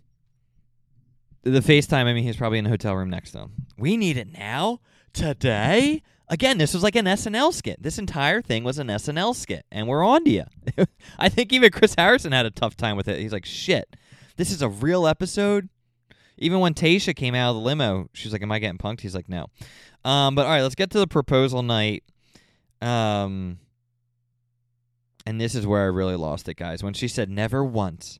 the 1.42 1.60
FaceTime. 1.60 2.04
I 2.06 2.12
mean, 2.12 2.24
he's 2.24 2.36
probably 2.36 2.58
in 2.58 2.66
a 2.66 2.70
hotel 2.70 2.94
room 2.96 3.10
next 3.10 3.32
to 3.32 3.40
him. 3.40 3.52
We 3.78 3.96
need 3.96 4.16
it 4.16 4.32
now, 4.32 4.80
today. 5.12 6.02
Again, 6.28 6.58
this 6.58 6.74
was 6.74 6.82
like 6.82 6.96
an 6.96 7.04
SNL 7.04 7.52
skit. 7.52 7.80
This 7.82 7.98
entire 7.98 8.42
thing 8.42 8.64
was 8.64 8.78
an 8.78 8.88
SNL 8.88 9.34
skit, 9.34 9.64
and 9.70 9.86
we're 9.86 10.04
on 10.04 10.24
to 10.24 10.30
you. 10.30 10.44
I 11.18 11.28
think 11.28 11.52
even 11.52 11.70
Chris 11.70 11.94
Harrison 11.96 12.32
had 12.32 12.46
a 12.46 12.50
tough 12.50 12.76
time 12.76 12.96
with 12.96 13.06
it. 13.06 13.20
He's 13.20 13.32
like, 13.32 13.44
"Shit, 13.44 13.94
this 14.36 14.50
is 14.50 14.62
a 14.62 14.68
real 14.68 15.06
episode." 15.06 15.68
Even 16.38 16.60
when 16.60 16.74
Tayshia 16.74 17.14
came 17.16 17.34
out 17.34 17.50
of 17.50 17.56
the 17.56 17.62
limo, 17.62 18.08
she's 18.12 18.32
like, 18.32 18.42
"Am 18.42 18.52
I 18.52 18.58
getting 18.58 18.78
punked?" 18.78 19.00
He's 19.00 19.14
like, 19.14 19.28
"No." 19.28 19.46
Um, 20.04 20.34
but 20.34 20.46
all 20.46 20.52
right, 20.52 20.62
let's 20.62 20.74
get 20.74 20.90
to 20.90 20.98
the 20.98 21.06
proposal 21.06 21.62
night. 21.62 22.04
Um, 22.82 23.58
and 25.24 25.40
this 25.40 25.54
is 25.54 25.66
where 25.66 25.82
I 25.82 25.86
really 25.86 26.16
lost 26.16 26.48
it, 26.48 26.56
guys. 26.56 26.82
When 26.82 26.94
she 26.94 27.08
said, 27.08 27.30
"Never 27.30 27.64
once 27.64 28.18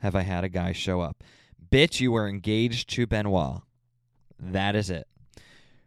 have 0.00 0.14
I 0.14 0.22
had 0.22 0.44
a 0.44 0.48
guy 0.48 0.72
show 0.72 1.00
up." 1.00 1.22
Bitch, 1.70 2.00
you 2.00 2.12
were 2.12 2.28
engaged 2.28 2.88
to 2.90 3.06
Benoit. 3.06 3.62
That 4.38 4.74
is 4.74 4.90
it. 4.90 5.06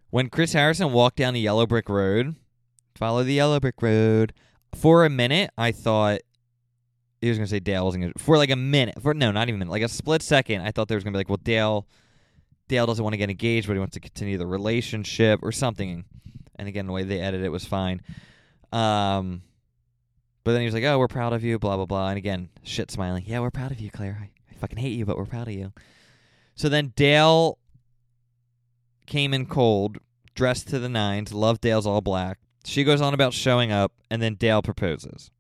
When 0.09 0.29
Chris 0.29 0.53
Harrison 0.53 0.91
walked 0.91 1.17
down 1.17 1.33
the 1.33 1.39
yellow 1.39 1.65
brick 1.65 1.89
road, 1.89 2.35
follow 2.95 3.23
the 3.23 3.33
yellow 3.33 3.59
brick 3.59 3.81
road. 3.81 4.33
For 4.75 5.05
a 5.05 5.09
minute, 5.09 5.49
I 5.57 5.71
thought 5.71 6.21
he 7.23 7.29
was 7.29 7.37
gonna 7.37 7.47
say 7.47 7.61
Dale 7.61 7.85
wasn't 7.85 8.03
gonna 8.03 8.13
for 8.17 8.37
like 8.37 8.49
a 8.49 8.55
minute. 8.55 9.01
For 9.01 9.13
no, 9.13 9.31
not 9.31 9.47
even 9.47 9.55
a 9.55 9.65
minute, 9.65 9.71
like 9.71 9.81
a 9.81 9.87
split 9.87 10.21
second. 10.21 10.61
I 10.61 10.71
thought 10.71 10.89
there 10.89 10.97
was 10.97 11.05
gonna 11.05 11.13
be 11.13 11.19
like, 11.19 11.29
well, 11.29 11.39
Dale 11.41 11.87
Dale 12.67 12.85
doesn't 12.85 13.01
want 13.01 13.13
to 13.13 13.17
get 13.17 13.29
engaged, 13.29 13.67
but 13.67 13.73
he 13.73 13.79
wants 13.79 13.93
to 13.93 14.01
continue 14.01 14.37
the 14.37 14.45
relationship 14.45 15.39
or 15.41 15.53
something. 15.53 16.03
And 16.57 16.67
again, 16.67 16.85
the 16.85 16.91
way 16.91 17.03
they 17.03 17.21
edited 17.21 17.45
it 17.45 17.49
was 17.49 17.65
fine. 17.65 18.01
Um, 18.73 19.41
but 20.43 20.51
then 20.51 20.61
he 20.61 20.65
was 20.65 20.73
like, 20.73 20.83
"Oh, 20.83 20.99
we're 20.99 21.07
proud 21.07 21.31
of 21.31 21.43
you," 21.45 21.57
blah 21.59 21.77
blah 21.77 21.85
blah. 21.85 22.09
And 22.09 22.17
again, 22.17 22.49
shit 22.63 22.91
smiling. 22.91 23.23
Yeah, 23.25 23.39
we're 23.39 23.51
proud 23.51 23.71
of 23.71 23.79
you, 23.79 23.89
Claire. 23.89 24.19
I, 24.21 24.29
I 24.51 24.55
fucking 24.55 24.77
hate 24.77 24.97
you, 24.97 25.05
but 25.05 25.17
we're 25.17 25.25
proud 25.25 25.47
of 25.47 25.53
you. 25.53 25.71
So 26.55 26.67
then 26.67 26.91
Dale 26.97 27.57
came 29.05 29.33
in 29.33 29.45
cold, 29.45 29.99
dressed 30.35 30.67
to 30.69 30.79
the 30.79 30.89
nines. 30.89 31.31
Love 31.31 31.61
Dale's 31.61 31.87
all 31.87 32.01
black. 32.01 32.39
She 32.65 32.83
goes 32.83 32.99
on 32.99 33.13
about 33.13 33.33
showing 33.33 33.71
up, 33.71 33.93
and 34.11 34.21
then 34.21 34.35
Dale 34.35 34.61
proposes. 34.61 35.31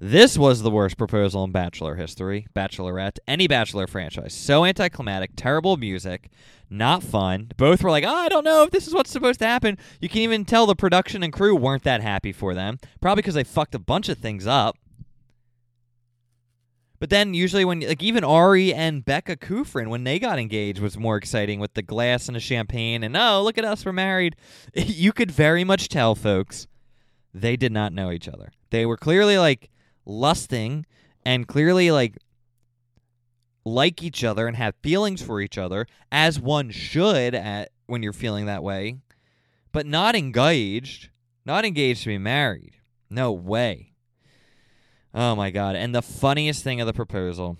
This 0.00 0.36
was 0.36 0.62
the 0.62 0.70
worst 0.70 0.96
proposal 0.96 1.44
in 1.44 1.52
Bachelor 1.52 1.94
history, 1.94 2.46
Bachelorette, 2.54 3.18
any 3.28 3.46
Bachelor 3.46 3.86
franchise. 3.86 4.34
So 4.34 4.64
anticlimactic, 4.64 5.32
terrible 5.36 5.76
music, 5.76 6.30
not 6.68 7.02
fun. 7.02 7.52
Both 7.56 7.82
were 7.82 7.90
like, 7.90 8.04
oh, 8.04 8.14
I 8.14 8.28
don't 8.28 8.44
know 8.44 8.64
if 8.64 8.70
this 8.70 8.88
is 8.88 8.94
what's 8.94 9.10
supposed 9.10 9.38
to 9.40 9.46
happen. 9.46 9.78
You 10.00 10.08
can 10.08 10.22
even 10.22 10.44
tell 10.44 10.66
the 10.66 10.74
production 10.74 11.22
and 11.22 11.32
crew 11.32 11.54
weren't 11.54 11.84
that 11.84 12.00
happy 12.00 12.32
for 12.32 12.54
them, 12.54 12.78
probably 13.00 13.22
because 13.22 13.34
they 13.34 13.44
fucked 13.44 13.74
a 13.74 13.78
bunch 13.78 14.08
of 14.08 14.18
things 14.18 14.46
up. 14.46 14.76
But 16.98 17.10
then 17.10 17.34
usually 17.34 17.64
when 17.64 17.80
like 17.80 18.02
even 18.02 18.24
Ari 18.24 18.72
and 18.72 19.04
Becca 19.04 19.36
Kufrin 19.36 19.88
when 19.88 20.04
they 20.04 20.18
got 20.18 20.38
engaged 20.38 20.80
was 20.80 20.96
more 20.96 21.16
exciting 21.16 21.60
with 21.60 21.74
the 21.74 21.82
glass 21.82 22.28
and 22.28 22.36
the 22.36 22.40
champagne 22.40 23.02
and 23.02 23.14
oh 23.14 23.42
look 23.42 23.58
at 23.58 23.64
us 23.64 23.84
we're 23.84 23.92
married. 23.92 24.36
you 24.74 25.12
could 25.12 25.30
very 25.30 25.64
much 25.64 25.88
tell 25.88 26.14
folks 26.14 26.66
they 27.34 27.56
did 27.56 27.72
not 27.72 27.92
know 27.92 28.10
each 28.10 28.28
other. 28.28 28.52
They 28.70 28.86
were 28.86 28.96
clearly 28.96 29.36
like 29.36 29.68
lusting 30.04 30.86
and 31.24 31.46
clearly 31.46 31.90
like 31.90 32.16
like 33.64 34.02
each 34.02 34.22
other 34.22 34.46
and 34.46 34.56
have 34.56 34.74
feelings 34.82 35.22
for 35.22 35.40
each 35.40 35.56
other 35.56 35.86
as 36.12 36.38
one 36.38 36.70
should 36.70 37.34
at 37.34 37.70
when 37.86 38.02
you're 38.02 38.12
feeling 38.12 38.46
that 38.46 38.62
way, 38.62 38.98
but 39.72 39.86
not 39.86 40.14
engaged, 40.14 41.08
not 41.46 41.64
engaged 41.64 42.02
to 42.02 42.08
be 42.08 42.18
married. 42.18 42.76
No 43.08 43.32
way. 43.32 43.92
Oh 45.14 45.34
my 45.34 45.50
god. 45.50 45.76
And 45.76 45.94
the 45.94 46.02
funniest 46.02 46.62
thing 46.62 46.80
of 46.80 46.86
the 46.86 46.92
proposal 46.92 47.56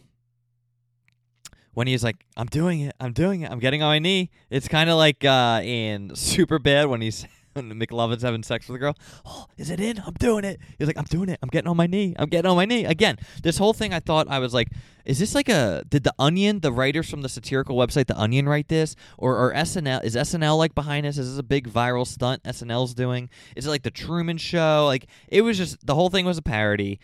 when 1.75 1.87
he's 1.87 2.05
like, 2.05 2.25
I'm 2.37 2.47
doing 2.47 2.81
it, 2.81 2.95
I'm 3.01 3.13
doing 3.13 3.43
it, 3.43 3.51
I'm 3.51 3.59
getting 3.59 3.83
on 3.83 3.89
my 3.91 3.99
knee. 3.99 4.31
It's 4.49 4.69
kind 4.69 4.89
of 4.89 4.97
like 4.97 5.25
uh, 5.25 5.61
in 5.63 6.13
Super 6.15 6.59
Bad 6.59 6.87
when 6.87 7.01
he's 7.01 7.27
McLovin's 7.62 8.23
having 8.23 8.43
sex 8.43 8.69
with 8.69 8.77
a 8.77 8.79
girl. 8.79 8.97
Oh, 9.25 9.47
is 9.57 9.71
it 9.71 9.81
in? 9.81 10.03
I'm 10.05 10.14
doing 10.14 10.45
it. 10.45 10.59
He's 10.79 10.87
like, 10.87 10.99
I'm 10.99 11.05
doing 11.05 11.29
it. 11.29 11.38
I'm 11.43 11.49
getting 11.49 11.69
on 11.69 11.77
my 11.77 11.87
knee. 11.87 12.14
I'm 12.19 12.29
getting 12.29 12.51
on 12.51 12.57
my 12.57 12.64
knee. 12.64 12.85
Again, 12.85 13.17
this 13.43 13.59
whole 13.59 13.73
thing 13.73 13.95
I 13.95 14.01
thought 14.01 14.29
I 14.29 14.40
was 14.40 14.53
like, 14.53 14.69
is 15.05 15.19
this 15.19 15.35
like 15.35 15.49
a 15.49 15.85
did 15.88 16.03
the 16.03 16.14
Onion, 16.19 16.61
the 16.61 16.73
writers 16.73 17.09
from 17.09 17.23
the 17.23 17.29
satirical 17.29 17.77
website 17.77 18.07
The 18.07 18.19
Onion 18.19 18.49
write 18.49 18.69
this? 18.69 18.97
Or 19.19 19.37
or 19.37 19.55
SNL 19.55 20.03
is 20.03 20.17
SNL 20.17 20.59
like 20.59 20.75
behind 20.75 21.07
this? 21.07 21.19
Is 21.19 21.31
this 21.31 21.38
a 21.38 21.45
big 21.45 21.69
viral 21.69 22.07
stunt 22.07 22.43
SNL's 22.45 22.95
doing? 22.95 23.29
Is 23.55 23.67
it 23.67 23.71
like 23.71 23.83
the 23.83 23.90
Truman 23.90 24.38
show? 24.38 24.85
Like 24.87 25.07
it 25.29 25.43
was 25.43 25.59
just 25.59 25.87
the 25.87 25.95
whole 25.95 26.11
thing 26.11 26.25
was 26.25 26.38
a 26.38 26.43
parody. 26.43 26.99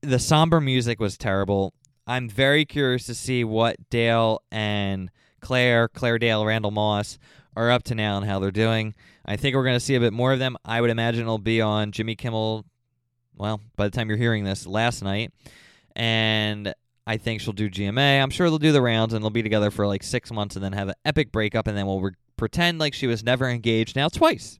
The 0.00 0.18
somber 0.18 0.60
music 0.60 0.98
was 0.98 1.16
terrible. 1.16 1.74
I'm 2.06 2.28
very 2.28 2.64
curious 2.64 3.06
to 3.06 3.14
see 3.14 3.44
what 3.44 3.88
Dale 3.88 4.42
and 4.50 5.10
Claire, 5.40 5.88
Claire 5.88 6.18
Dale, 6.18 6.44
Randall 6.44 6.72
Moss 6.72 7.18
are 7.56 7.70
up 7.70 7.82
to 7.84 7.94
now 7.94 8.16
and 8.16 8.26
how 8.26 8.38
they're 8.38 8.50
doing. 8.50 8.94
I 9.24 9.36
think 9.36 9.54
we're 9.54 9.64
going 9.64 9.76
to 9.76 9.80
see 9.80 9.94
a 9.94 10.00
bit 10.00 10.12
more 10.12 10.32
of 10.32 10.38
them. 10.38 10.56
I 10.64 10.80
would 10.80 10.90
imagine 10.90 11.22
it'll 11.22 11.38
be 11.38 11.60
on 11.60 11.92
Jimmy 11.92 12.16
Kimmel, 12.16 12.64
well, 13.36 13.60
by 13.76 13.84
the 13.84 13.90
time 13.90 14.08
you're 14.08 14.18
hearing 14.18 14.44
this, 14.44 14.66
last 14.66 15.02
night. 15.02 15.32
And 15.94 16.74
I 17.06 17.16
think 17.16 17.40
she'll 17.40 17.52
do 17.52 17.68
GMA. 17.68 18.22
I'm 18.22 18.30
sure 18.30 18.48
they'll 18.48 18.58
do 18.58 18.72
the 18.72 18.82
rounds 18.82 19.12
and 19.12 19.22
they'll 19.22 19.30
be 19.30 19.42
together 19.42 19.70
for 19.70 19.86
like 19.86 20.02
six 20.02 20.32
months 20.32 20.56
and 20.56 20.64
then 20.64 20.72
have 20.72 20.88
an 20.88 20.94
epic 21.04 21.32
breakup 21.32 21.66
and 21.66 21.76
then 21.76 21.86
we'll 21.86 22.00
re- 22.00 22.12
pretend 22.36 22.78
like 22.78 22.94
she 22.94 23.06
was 23.06 23.22
never 23.22 23.48
engaged 23.48 23.96
now 23.96 24.08
twice. 24.08 24.58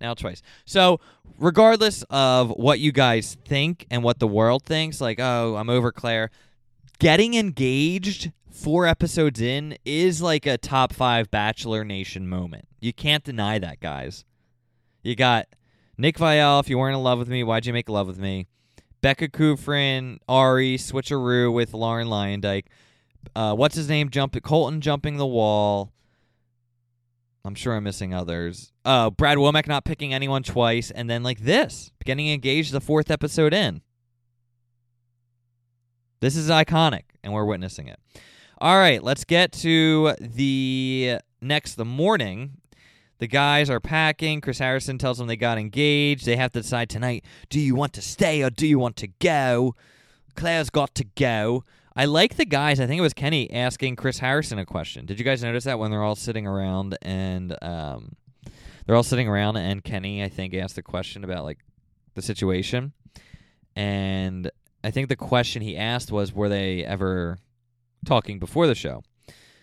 Now 0.00 0.14
twice. 0.14 0.42
So, 0.66 1.00
regardless 1.38 2.04
of 2.10 2.50
what 2.50 2.80
you 2.80 2.92
guys 2.92 3.36
think 3.46 3.86
and 3.90 4.02
what 4.02 4.18
the 4.18 4.26
world 4.26 4.64
thinks, 4.64 5.00
like, 5.00 5.18
oh, 5.18 5.56
I'm 5.56 5.70
over 5.70 5.90
Claire, 5.90 6.30
getting 6.98 7.34
engaged 7.34 8.30
four 8.56 8.86
episodes 8.86 9.40
in 9.40 9.76
is 9.84 10.22
like 10.22 10.46
a 10.46 10.56
top 10.56 10.92
five 10.92 11.30
Bachelor 11.30 11.84
Nation 11.84 12.26
moment. 12.26 12.66
You 12.80 12.92
can't 12.92 13.22
deny 13.22 13.58
that, 13.58 13.80
guys. 13.80 14.24
You 15.02 15.14
got 15.14 15.46
Nick 15.98 16.16
Viall, 16.18 16.60
if 16.60 16.68
you 16.68 16.78
weren't 16.78 16.96
in 16.96 17.02
love 17.02 17.18
with 17.18 17.28
me, 17.28 17.44
why'd 17.44 17.66
you 17.66 17.72
make 17.72 17.88
love 17.88 18.06
with 18.06 18.18
me? 18.18 18.46
Becca 19.02 19.28
Kufrin, 19.28 20.18
Ari, 20.28 20.78
switcheroo 20.78 21.52
with 21.52 21.74
Lauren 21.74 22.08
Luyendyk. 22.08 22.64
Uh, 23.34 23.54
what's 23.54 23.76
his 23.76 23.88
name? 23.88 24.10
Jump 24.10 24.40
Colton 24.42 24.80
jumping 24.80 25.16
the 25.16 25.26
wall. 25.26 25.92
I'm 27.44 27.54
sure 27.54 27.74
I'm 27.74 27.84
missing 27.84 28.12
others. 28.12 28.72
Uh, 28.84 29.10
Brad 29.10 29.38
Womack 29.38 29.68
not 29.68 29.84
picking 29.84 30.12
anyone 30.12 30.42
twice, 30.42 30.90
and 30.90 31.08
then 31.08 31.22
like 31.22 31.40
this, 31.40 31.92
getting 32.04 32.28
engaged 32.28 32.72
the 32.72 32.80
fourth 32.80 33.10
episode 33.10 33.54
in. 33.54 33.82
This 36.20 36.36
is 36.36 36.50
iconic, 36.50 37.02
and 37.22 37.32
we're 37.32 37.44
witnessing 37.44 37.86
it. 37.86 38.00
All 38.58 38.78
right, 38.78 39.02
let's 39.02 39.24
get 39.24 39.52
to 39.52 40.14
the 40.18 41.18
next 41.42 41.74
the 41.74 41.84
morning. 41.84 42.56
The 43.18 43.26
guys 43.26 43.68
are 43.68 43.80
packing. 43.80 44.40
Chris 44.40 44.60
Harrison 44.60 44.96
tells 44.96 45.18
them 45.18 45.26
they 45.26 45.36
got 45.36 45.58
engaged. 45.58 46.24
They 46.24 46.36
have 46.36 46.52
to 46.52 46.62
decide 46.62 46.88
tonight 46.88 47.22
do 47.50 47.60
you 47.60 47.74
want 47.74 47.92
to 47.94 48.02
stay 48.02 48.42
or 48.42 48.48
do 48.48 48.66
you 48.66 48.78
want 48.78 48.96
to 48.96 49.08
go? 49.08 49.74
Claire's 50.36 50.70
got 50.70 50.94
to 50.94 51.04
go. 51.04 51.64
I 51.94 52.06
like 52.06 52.36
the 52.36 52.46
guys. 52.46 52.80
I 52.80 52.86
think 52.86 52.98
it 52.98 53.02
was 53.02 53.12
Kenny 53.12 53.52
asking 53.52 53.96
Chris 53.96 54.20
Harrison 54.20 54.58
a 54.58 54.64
question. 54.64 55.04
Did 55.04 55.18
you 55.18 55.24
guys 55.26 55.42
notice 55.42 55.64
that 55.64 55.78
when 55.78 55.90
they're 55.90 56.02
all 56.02 56.16
sitting 56.16 56.46
around 56.46 56.96
and 57.02 57.62
um, 57.62 58.16
they're 58.86 58.96
all 58.96 59.02
sitting 59.02 59.28
around 59.28 59.58
and 59.58 59.84
Kenny, 59.84 60.24
I 60.24 60.30
think, 60.30 60.54
asked 60.54 60.78
a 60.78 60.82
question 60.82 61.24
about 61.24 61.44
like 61.44 61.58
the 62.14 62.22
situation, 62.22 62.94
and 63.74 64.50
I 64.82 64.90
think 64.90 65.10
the 65.10 65.16
question 65.16 65.60
he 65.60 65.76
asked 65.76 66.10
was, 66.10 66.32
"Were 66.32 66.48
they 66.48 66.82
ever 66.84 67.38
talking 68.06 68.38
before 68.38 68.66
the 68.66 68.74
show. 68.74 69.02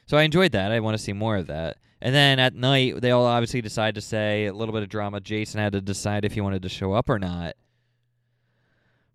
So 0.05 0.17
I 0.17 0.23
enjoyed 0.23 0.51
that. 0.51 0.71
I 0.71 0.79
want 0.79 0.95
to 0.97 1.03
see 1.03 1.13
more 1.13 1.37
of 1.37 1.47
that. 1.47 1.77
And 2.01 2.13
then 2.13 2.37
at 2.37 2.53
night, 2.53 3.01
they 3.01 3.11
all 3.11 3.25
obviously 3.25 3.61
decide 3.61 3.95
to 3.95 4.01
say 4.01 4.47
a 4.47 4.53
little 4.53 4.73
bit 4.73 4.83
of 4.83 4.89
drama. 4.89 5.21
Jason 5.21 5.61
had 5.61 5.71
to 5.71 5.81
decide 5.81 6.25
if 6.25 6.33
he 6.33 6.41
wanted 6.41 6.61
to 6.63 6.69
show 6.69 6.93
up 6.93 7.09
or 7.09 7.17
not. 7.17 7.55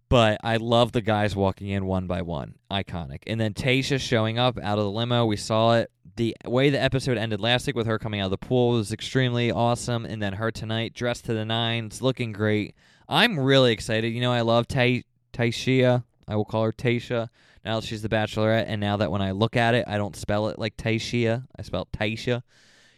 But 0.09 0.41
I 0.43 0.57
love 0.57 0.93
the 0.93 1.03
guys 1.03 1.37
walking 1.37 1.69
in 1.69 1.85
one 1.85 2.07
by 2.07 2.23
one. 2.23 2.55
Iconic. 2.71 3.25
And 3.27 3.39
then 3.39 3.53
Tayshia 3.53 4.01
showing 4.01 4.39
up 4.39 4.59
out 4.59 4.79
of 4.79 4.85
the 4.85 4.91
limo. 4.91 5.27
We 5.27 5.37
saw 5.37 5.75
it. 5.75 5.91
The 6.17 6.35
way 6.47 6.71
the 6.71 6.83
episode 6.83 7.19
ended 7.19 7.41
last 7.41 7.67
week 7.67 7.77
with 7.77 7.87
her 7.87 7.99
coming 7.99 8.21
out 8.21 8.25
of 8.25 8.31
the 8.31 8.39
pool 8.39 8.71
was 8.71 8.91
extremely 8.91 9.53
awesome. 9.53 10.07
And 10.07 10.23
then 10.23 10.33
her 10.33 10.51
tonight, 10.51 10.95
dressed 10.95 11.27
to 11.27 11.35
the 11.35 11.45
nines, 11.45 12.01
looking 12.01 12.33
great. 12.33 12.75
I'm 13.07 13.39
really 13.39 13.73
excited. 13.73 14.09
You 14.15 14.23
know, 14.23 14.33
I 14.33 14.41
love 14.41 14.67
Tay-. 14.67 15.05
I 15.39 16.35
will 16.35 16.45
call 16.47 16.65
her 16.65 16.73
Tayshia. 16.73 17.29
Now 17.69 17.81
she's 17.81 18.01
the 18.01 18.09
Bachelorette, 18.09 18.65
and 18.67 18.81
now 18.81 18.97
that 18.97 19.11
when 19.11 19.21
I 19.21 19.33
look 19.33 19.55
at 19.55 19.75
it, 19.75 19.85
I 19.87 19.99
don't 19.99 20.17
spell 20.17 20.49
it 20.49 20.59
like 20.59 20.79
Taishia. 20.79 21.45
I 21.55 21.61
spell 21.61 21.87
Taisha. 21.93 22.41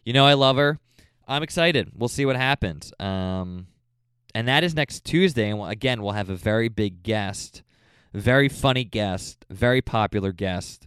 You 0.04 0.12
know 0.12 0.24
I 0.24 0.35
love 0.35 0.59
her. 0.59 0.78
I'm 1.26 1.42
excited. 1.42 1.90
We'll 1.92 2.09
see 2.09 2.24
what 2.24 2.37
happens. 2.37 2.92
Um, 3.00 3.66
and 4.33 4.46
that 4.46 4.62
is 4.62 4.76
next 4.76 5.04
Tuesday. 5.04 5.50
And 5.50 5.61
again, 5.68 6.00
we'll 6.00 6.12
have 6.12 6.30
a 6.30 6.37
very 6.37 6.68
big 6.68 7.02
guest, 7.02 7.64
very 8.14 8.48
funny 8.48 8.85
guest, 8.85 9.44
very 9.50 9.83
popular 9.83 10.30
guest 10.30 10.87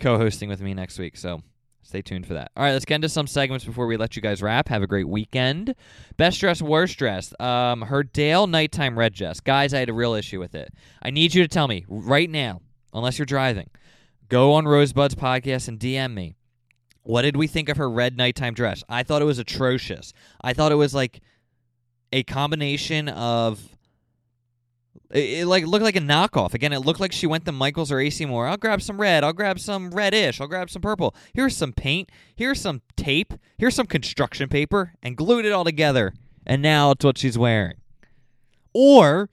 co-hosting 0.00 0.48
with 0.48 0.60
me 0.60 0.74
next 0.74 0.98
week. 0.98 1.16
So 1.16 1.40
stay 1.84 2.02
tuned 2.02 2.26
for 2.26 2.34
that. 2.34 2.50
All 2.56 2.64
right, 2.64 2.72
let's 2.72 2.84
get 2.84 2.96
into 2.96 3.08
some 3.08 3.28
segments 3.28 3.64
before 3.64 3.86
we 3.86 3.96
let 3.96 4.16
you 4.16 4.22
guys 4.22 4.42
wrap. 4.42 4.68
Have 4.70 4.82
a 4.82 4.88
great 4.88 5.08
weekend. 5.08 5.76
Best 6.16 6.40
dressed, 6.40 6.62
worst 6.62 6.98
dressed. 6.98 7.40
Um, 7.40 7.82
her 7.82 8.02
Dale 8.02 8.48
nighttime 8.48 8.98
red 8.98 9.14
dress. 9.14 9.38
Guys, 9.38 9.72
I 9.72 9.78
had 9.78 9.88
a 9.88 9.94
real 9.94 10.14
issue 10.14 10.40
with 10.40 10.56
it. 10.56 10.74
I 11.00 11.10
need 11.10 11.32
you 11.32 11.44
to 11.44 11.48
tell 11.48 11.68
me 11.68 11.84
right 11.88 12.28
now 12.28 12.60
unless 12.94 13.18
you're 13.18 13.26
driving. 13.26 13.68
Go 14.28 14.52
on 14.54 14.64
Rosebud's 14.64 15.14
podcast 15.14 15.68
and 15.68 15.78
DM 15.78 16.14
me. 16.14 16.36
What 17.02 17.22
did 17.22 17.36
we 17.36 17.46
think 17.46 17.68
of 17.68 17.76
her 17.76 17.90
red 17.90 18.16
nighttime 18.16 18.54
dress? 18.54 18.82
I 18.88 19.02
thought 19.02 19.20
it 19.20 19.26
was 19.26 19.38
atrocious. 19.38 20.14
I 20.40 20.54
thought 20.54 20.72
it 20.72 20.76
was 20.76 20.94
like 20.94 21.20
a 22.12 22.22
combination 22.22 23.08
of 23.10 23.60
it, 25.10 25.40
it, 25.40 25.46
like 25.46 25.66
looked 25.66 25.84
like 25.84 25.96
a 25.96 26.00
knockoff. 26.00 26.54
Again, 26.54 26.72
it 26.72 26.80
looked 26.80 27.00
like 27.00 27.12
she 27.12 27.26
went 27.26 27.44
to 27.44 27.52
Michaels 27.52 27.92
or 27.92 28.00
AC 28.00 28.24
Moore. 28.24 28.46
I'll 28.46 28.56
grab 28.56 28.82
some 28.82 29.00
red. 29.00 29.22
I'll 29.22 29.32
grab 29.32 29.60
some 29.60 29.90
reddish. 29.90 30.40
I'll 30.40 30.48
grab 30.48 30.70
some 30.70 30.82
purple. 30.82 31.14
Here's 31.34 31.56
some 31.56 31.72
paint. 31.72 32.10
Here's 32.34 32.60
some 32.60 32.82
tape. 32.96 33.34
Here's 33.58 33.74
some 33.74 33.86
construction 33.86 34.48
paper, 34.48 34.94
and 35.02 35.16
glued 35.16 35.44
it 35.44 35.52
all 35.52 35.64
together. 35.64 36.14
And 36.46 36.62
now 36.62 36.90
it's 36.90 37.04
what 37.04 37.18
she's 37.18 37.38
wearing. 37.38 37.76
Or 38.72 39.30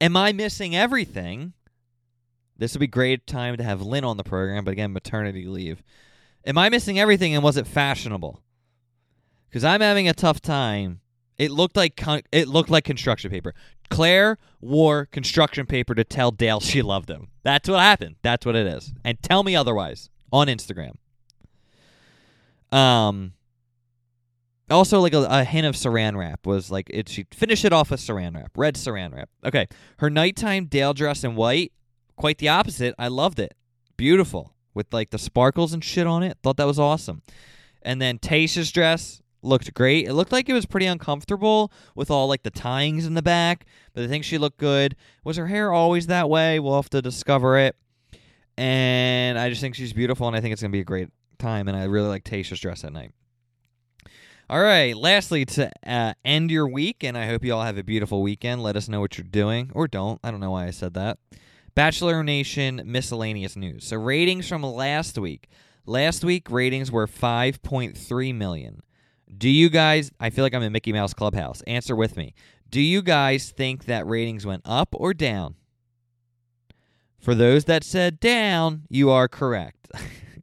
am 0.00 0.16
I 0.16 0.32
missing 0.32 0.74
everything? 0.74 1.52
This 2.60 2.74
would 2.74 2.80
be 2.80 2.86
great 2.86 3.26
time 3.26 3.56
to 3.56 3.64
have 3.64 3.80
Lynn 3.80 4.04
on 4.04 4.18
the 4.18 4.22
program, 4.22 4.66
but 4.66 4.72
again, 4.72 4.92
maternity 4.92 5.46
leave. 5.46 5.82
Am 6.44 6.58
I 6.58 6.68
missing 6.68 7.00
everything 7.00 7.34
and 7.34 7.42
was 7.42 7.56
it 7.56 7.66
fashionable? 7.66 8.42
Because 9.48 9.64
I'm 9.64 9.80
having 9.80 10.06
a 10.06 10.12
tough 10.12 10.42
time. 10.42 11.00
It 11.38 11.50
looked 11.50 11.74
like 11.74 11.96
con- 11.96 12.20
it 12.30 12.48
looked 12.48 12.68
like 12.68 12.84
construction 12.84 13.30
paper. 13.30 13.54
Claire 13.88 14.36
wore 14.60 15.06
construction 15.06 15.64
paper 15.64 15.94
to 15.94 16.04
tell 16.04 16.30
Dale 16.30 16.60
she 16.60 16.82
loved 16.82 17.08
him. 17.08 17.28
That's 17.44 17.66
what 17.66 17.80
happened. 17.80 18.16
That's 18.20 18.44
what 18.44 18.54
it 18.54 18.66
is. 18.66 18.92
And 19.06 19.20
tell 19.22 19.42
me 19.42 19.56
otherwise 19.56 20.10
on 20.30 20.48
Instagram. 20.48 20.96
Um. 22.70 23.32
Also, 24.70 25.00
like 25.00 25.14
a, 25.14 25.26
a 25.28 25.44
hint 25.44 25.66
of 25.66 25.74
saran 25.74 26.14
wrap 26.14 26.46
was 26.46 26.70
like 26.70 26.88
it. 26.90 27.08
She 27.08 27.26
finished 27.32 27.64
it 27.64 27.72
off 27.72 27.90
with 27.90 28.00
saran 28.00 28.36
wrap, 28.36 28.52
red 28.54 28.74
saran 28.74 29.14
wrap. 29.14 29.30
Okay, 29.44 29.66
her 29.96 30.10
nighttime 30.10 30.66
Dale 30.66 30.92
dress 30.92 31.24
in 31.24 31.34
white 31.34 31.72
quite 32.20 32.38
the 32.38 32.48
opposite. 32.48 32.94
I 32.98 33.08
loved 33.08 33.40
it. 33.40 33.54
Beautiful. 33.96 34.54
With 34.74 34.92
like 34.92 35.10
the 35.10 35.18
sparkles 35.18 35.72
and 35.72 35.82
shit 35.82 36.06
on 36.06 36.22
it. 36.22 36.38
Thought 36.42 36.58
that 36.58 36.66
was 36.66 36.78
awesome. 36.78 37.22
And 37.82 38.00
then 38.00 38.18
Tayshia's 38.18 38.70
dress, 38.70 39.22
looked 39.42 39.72
great. 39.74 40.06
It 40.06 40.14
looked 40.14 40.32
like 40.32 40.48
it 40.48 40.52
was 40.52 40.66
pretty 40.66 40.86
uncomfortable 40.86 41.72
with 41.94 42.10
all 42.10 42.28
like 42.28 42.42
the 42.42 42.50
tyings 42.50 43.06
in 43.06 43.14
the 43.14 43.22
back, 43.22 43.66
but 43.94 44.04
I 44.04 44.06
think 44.06 44.24
she 44.24 44.38
looked 44.38 44.58
good. 44.58 44.96
Was 45.24 45.38
her 45.38 45.46
hair 45.46 45.72
always 45.72 46.06
that 46.08 46.28
way? 46.28 46.60
We'll 46.60 46.76
have 46.76 46.90
to 46.90 47.02
discover 47.02 47.58
it. 47.58 47.76
And 48.58 49.38
I 49.38 49.48
just 49.48 49.62
think 49.62 49.74
she's 49.74 49.94
beautiful, 49.94 50.26
and 50.26 50.36
I 50.36 50.40
think 50.40 50.52
it's 50.52 50.60
gonna 50.60 50.72
be 50.72 50.80
a 50.80 50.84
great 50.84 51.08
time. 51.38 51.68
And 51.68 51.76
I 51.76 51.84
really 51.84 52.08
like 52.08 52.24
Tayshia's 52.24 52.60
dress 52.60 52.82
that 52.82 52.92
night. 52.92 53.12
All 54.50 54.60
right. 54.60 54.96
Lastly, 54.96 55.46
to 55.46 55.70
uh, 55.86 56.12
end 56.24 56.50
your 56.50 56.68
week, 56.68 57.02
and 57.02 57.16
I 57.16 57.26
hope 57.26 57.44
you 57.44 57.54
all 57.54 57.62
have 57.62 57.78
a 57.78 57.84
beautiful 57.84 58.20
weekend. 58.20 58.62
Let 58.62 58.76
us 58.76 58.88
know 58.88 59.00
what 59.00 59.16
you're 59.16 59.26
doing, 59.26 59.70
or 59.74 59.88
don't. 59.88 60.20
I 60.22 60.30
don't 60.30 60.40
know 60.40 60.50
why 60.50 60.66
I 60.66 60.70
said 60.70 60.94
that. 60.94 61.18
Bachelor 61.74 62.22
Nation 62.22 62.82
miscellaneous 62.84 63.56
news. 63.56 63.86
So 63.86 63.96
ratings 63.96 64.48
from 64.48 64.62
last 64.62 65.18
week. 65.18 65.48
Last 65.86 66.24
week 66.24 66.50
ratings 66.50 66.90
were 66.90 67.06
5.3 67.06 68.34
million. 68.34 68.82
Do 69.36 69.48
you 69.48 69.68
guys 69.68 70.10
I 70.20 70.30
feel 70.30 70.44
like 70.44 70.54
I'm 70.54 70.62
in 70.62 70.72
Mickey 70.72 70.92
Mouse 70.92 71.14
Clubhouse. 71.14 71.62
Answer 71.62 71.94
with 71.96 72.16
me. 72.16 72.34
Do 72.68 72.80
you 72.80 73.02
guys 73.02 73.50
think 73.50 73.86
that 73.86 74.06
ratings 74.06 74.46
went 74.46 74.62
up 74.64 74.88
or 74.92 75.14
down? 75.14 75.56
For 77.18 77.34
those 77.34 77.66
that 77.66 77.84
said 77.84 78.18
down, 78.18 78.82
you 78.88 79.10
are 79.10 79.28
correct. 79.28 79.88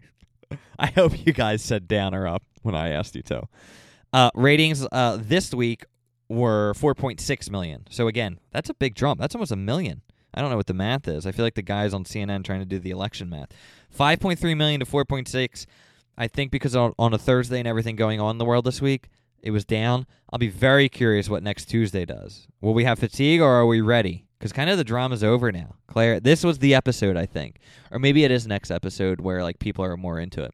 I 0.79 0.87
hope 0.87 1.25
you 1.25 1.33
guys 1.33 1.63
said 1.63 1.87
down 1.87 2.13
or 2.13 2.27
up 2.27 2.43
when 2.61 2.75
I 2.75 2.89
asked 2.89 3.15
you 3.15 3.23
to. 3.23 3.43
Uh, 4.13 4.29
ratings 4.35 4.85
uh, 4.91 5.17
this 5.19 5.53
week 5.53 5.85
were 6.29 6.73
4.6 6.77 7.49
million. 7.49 7.85
So 7.89 8.07
again, 8.07 8.39
that's 8.51 8.69
a 8.69 8.73
big 8.73 8.95
jump. 8.95 9.19
That's 9.19 9.33
almost 9.33 9.51
a 9.51 9.57
million. 9.57 10.01
I 10.37 10.41
don't 10.41 10.51
know 10.51 10.57
what 10.57 10.67
the 10.67 10.73
math 10.75 11.07
is. 11.07 11.25
I 11.25 11.31
feel 11.31 11.43
like 11.43 11.55
the 11.55 11.63
guys 11.63 11.95
on 11.95 12.03
CNN 12.03 12.43
trying 12.43 12.59
to 12.59 12.65
do 12.65 12.77
the 12.77 12.91
election 12.91 13.27
math. 13.27 13.49
5.3 13.97 14.55
million 14.55 14.79
to 14.79 14.85
4.6. 14.85 15.65
I 16.15 16.27
think 16.27 16.51
because 16.51 16.75
on, 16.75 16.93
a 16.99 17.17
Thursday 17.17 17.57
and 17.57 17.67
everything 17.67 17.95
going 17.95 18.21
on 18.21 18.31
in 18.31 18.37
the 18.37 18.45
world 18.45 18.65
this 18.65 18.79
week, 18.79 19.09
it 19.41 19.49
was 19.49 19.65
down. 19.65 20.05
I'll 20.31 20.37
be 20.37 20.49
very 20.49 20.89
curious 20.89 21.27
what 21.27 21.41
next 21.41 21.65
Tuesday 21.65 22.05
does. 22.05 22.47
Will 22.61 22.75
we 22.75 22.83
have 22.83 22.99
fatigue 22.99 23.41
or 23.41 23.49
are 23.49 23.65
we 23.65 23.81
ready? 23.81 24.25
Because 24.37 24.53
kind 24.53 24.69
of 24.69 24.77
the 24.77 24.83
drama's 24.83 25.23
over 25.23 25.51
now. 25.51 25.75
Claire, 25.87 26.19
this 26.19 26.43
was 26.43 26.59
the 26.59 26.75
episode, 26.75 27.17
I 27.17 27.25
think. 27.25 27.57
Or 27.89 27.97
maybe 27.97 28.23
it 28.23 28.29
is 28.29 28.45
next 28.45 28.69
episode 28.69 29.19
where 29.19 29.41
like 29.41 29.57
people 29.57 29.83
are 29.83 29.97
more 29.97 30.19
into 30.19 30.43
it. 30.43 30.53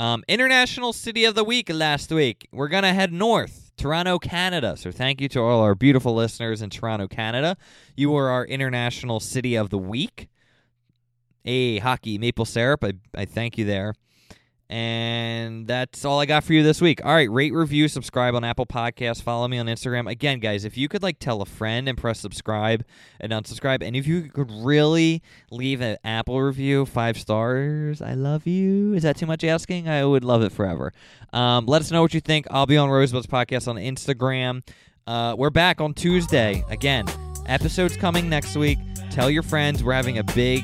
Um, 0.00 0.24
International 0.28 0.94
City 0.94 1.26
of 1.26 1.34
the 1.34 1.44
Week 1.44 1.68
last 1.68 2.10
week. 2.10 2.48
We're 2.52 2.68
going 2.68 2.84
to 2.84 2.92
head 2.94 3.12
north, 3.12 3.70
Toronto, 3.76 4.18
Canada. 4.18 4.74
So 4.78 4.90
thank 4.90 5.20
you 5.20 5.28
to 5.28 5.40
all 5.40 5.60
our 5.60 5.74
beautiful 5.74 6.14
listeners 6.14 6.62
in 6.62 6.70
Toronto, 6.70 7.06
Canada. 7.06 7.58
You 7.96 8.08
were 8.08 8.30
our 8.30 8.46
International 8.46 9.20
City 9.20 9.56
of 9.56 9.68
the 9.68 9.76
Week. 9.76 10.30
Hey, 11.44 11.80
hockey, 11.80 12.16
maple 12.16 12.46
syrup. 12.46 12.82
I, 12.82 12.94
I 13.14 13.26
thank 13.26 13.58
you 13.58 13.66
there. 13.66 13.92
And 14.70 15.66
that's 15.66 16.04
all 16.04 16.20
I 16.20 16.26
got 16.26 16.44
for 16.44 16.52
you 16.52 16.62
this 16.62 16.80
week. 16.80 17.04
All 17.04 17.12
right, 17.12 17.28
rate, 17.28 17.52
review, 17.52 17.88
subscribe 17.88 18.36
on 18.36 18.44
Apple 18.44 18.66
Podcasts. 18.66 19.20
Follow 19.20 19.48
me 19.48 19.58
on 19.58 19.66
Instagram. 19.66 20.08
Again, 20.08 20.38
guys, 20.38 20.64
if 20.64 20.78
you 20.78 20.88
could 20.88 21.02
like 21.02 21.18
tell 21.18 21.42
a 21.42 21.44
friend 21.44 21.88
and 21.88 21.98
press 21.98 22.20
subscribe 22.20 22.84
and 23.18 23.32
unsubscribe, 23.32 23.82
and 23.82 23.96
if 23.96 24.06
you 24.06 24.30
could 24.30 24.48
really 24.48 25.24
leave 25.50 25.80
an 25.80 25.98
Apple 26.04 26.40
review, 26.40 26.86
five 26.86 27.18
stars, 27.18 28.00
I 28.00 28.14
love 28.14 28.46
you. 28.46 28.94
Is 28.94 29.02
that 29.02 29.16
too 29.16 29.26
much 29.26 29.42
asking? 29.42 29.88
I 29.88 30.04
would 30.04 30.22
love 30.22 30.42
it 30.42 30.52
forever. 30.52 30.92
Um, 31.32 31.66
let 31.66 31.82
us 31.82 31.90
know 31.90 32.02
what 32.02 32.14
you 32.14 32.20
think. 32.20 32.46
I'll 32.48 32.66
be 32.66 32.76
on 32.76 32.88
Rosebud's 32.90 33.26
podcast 33.26 33.66
on 33.66 33.74
Instagram. 33.74 34.62
Uh, 35.04 35.34
we're 35.36 35.50
back 35.50 35.80
on 35.80 35.94
Tuesday 35.94 36.62
again. 36.70 37.06
Episodes 37.46 37.96
coming 37.96 38.28
next 38.28 38.54
week. 38.54 38.78
Tell 39.10 39.30
your 39.30 39.42
friends 39.42 39.82
we're 39.82 39.94
having 39.94 40.18
a 40.18 40.24
big 40.24 40.62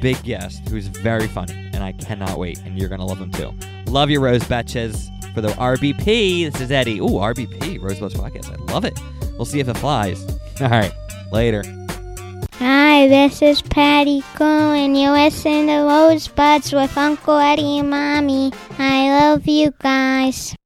big 0.00 0.22
guest 0.22 0.68
who's 0.68 0.86
very 0.86 1.26
funny, 1.26 1.54
and 1.72 1.82
I 1.82 1.92
cannot 1.92 2.38
wait, 2.38 2.58
and 2.60 2.78
you're 2.78 2.88
going 2.88 3.00
to 3.00 3.06
love 3.06 3.18
him 3.18 3.30
too. 3.32 3.52
Love 3.86 4.10
you, 4.10 4.20
Rose 4.20 4.42
Betches. 4.42 5.08
For 5.34 5.42
the 5.42 5.48
RBP, 5.48 6.50
this 6.50 6.60
is 6.60 6.72
Eddie. 6.72 6.98
Ooh, 6.98 7.18
RBP, 7.20 7.80
Rosebud's 7.80 8.14
Podcast. 8.14 8.50
I 8.50 8.72
love 8.72 8.84
it. 8.84 8.98
We'll 9.32 9.44
see 9.44 9.60
if 9.60 9.68
it 9.68 9.76
flies. 9.76 10.20
All 10.60 10.68
right, 10.68 10.92
later. 11.30 11.62
Hi, 12.54 13.06
this 13.06 13.40
is 13.40 13.62
Patty 13.62 14.24
Coo, 14.34 14.44
and 14.44 14.96
you 14.96 15.10
listen 15.12 15.68
to 15.68 15.84
Rosebuds 15.84 16.72
with 16.72 16.96
Uncle 16.98 17.36
Eddie 17.36 17.78
and 17.78 17.90
Mommy. 17.90 18.52
I 18.78 19.20
love 19.20 19.46
you 19.46 19.72
guys. 19.78 20.56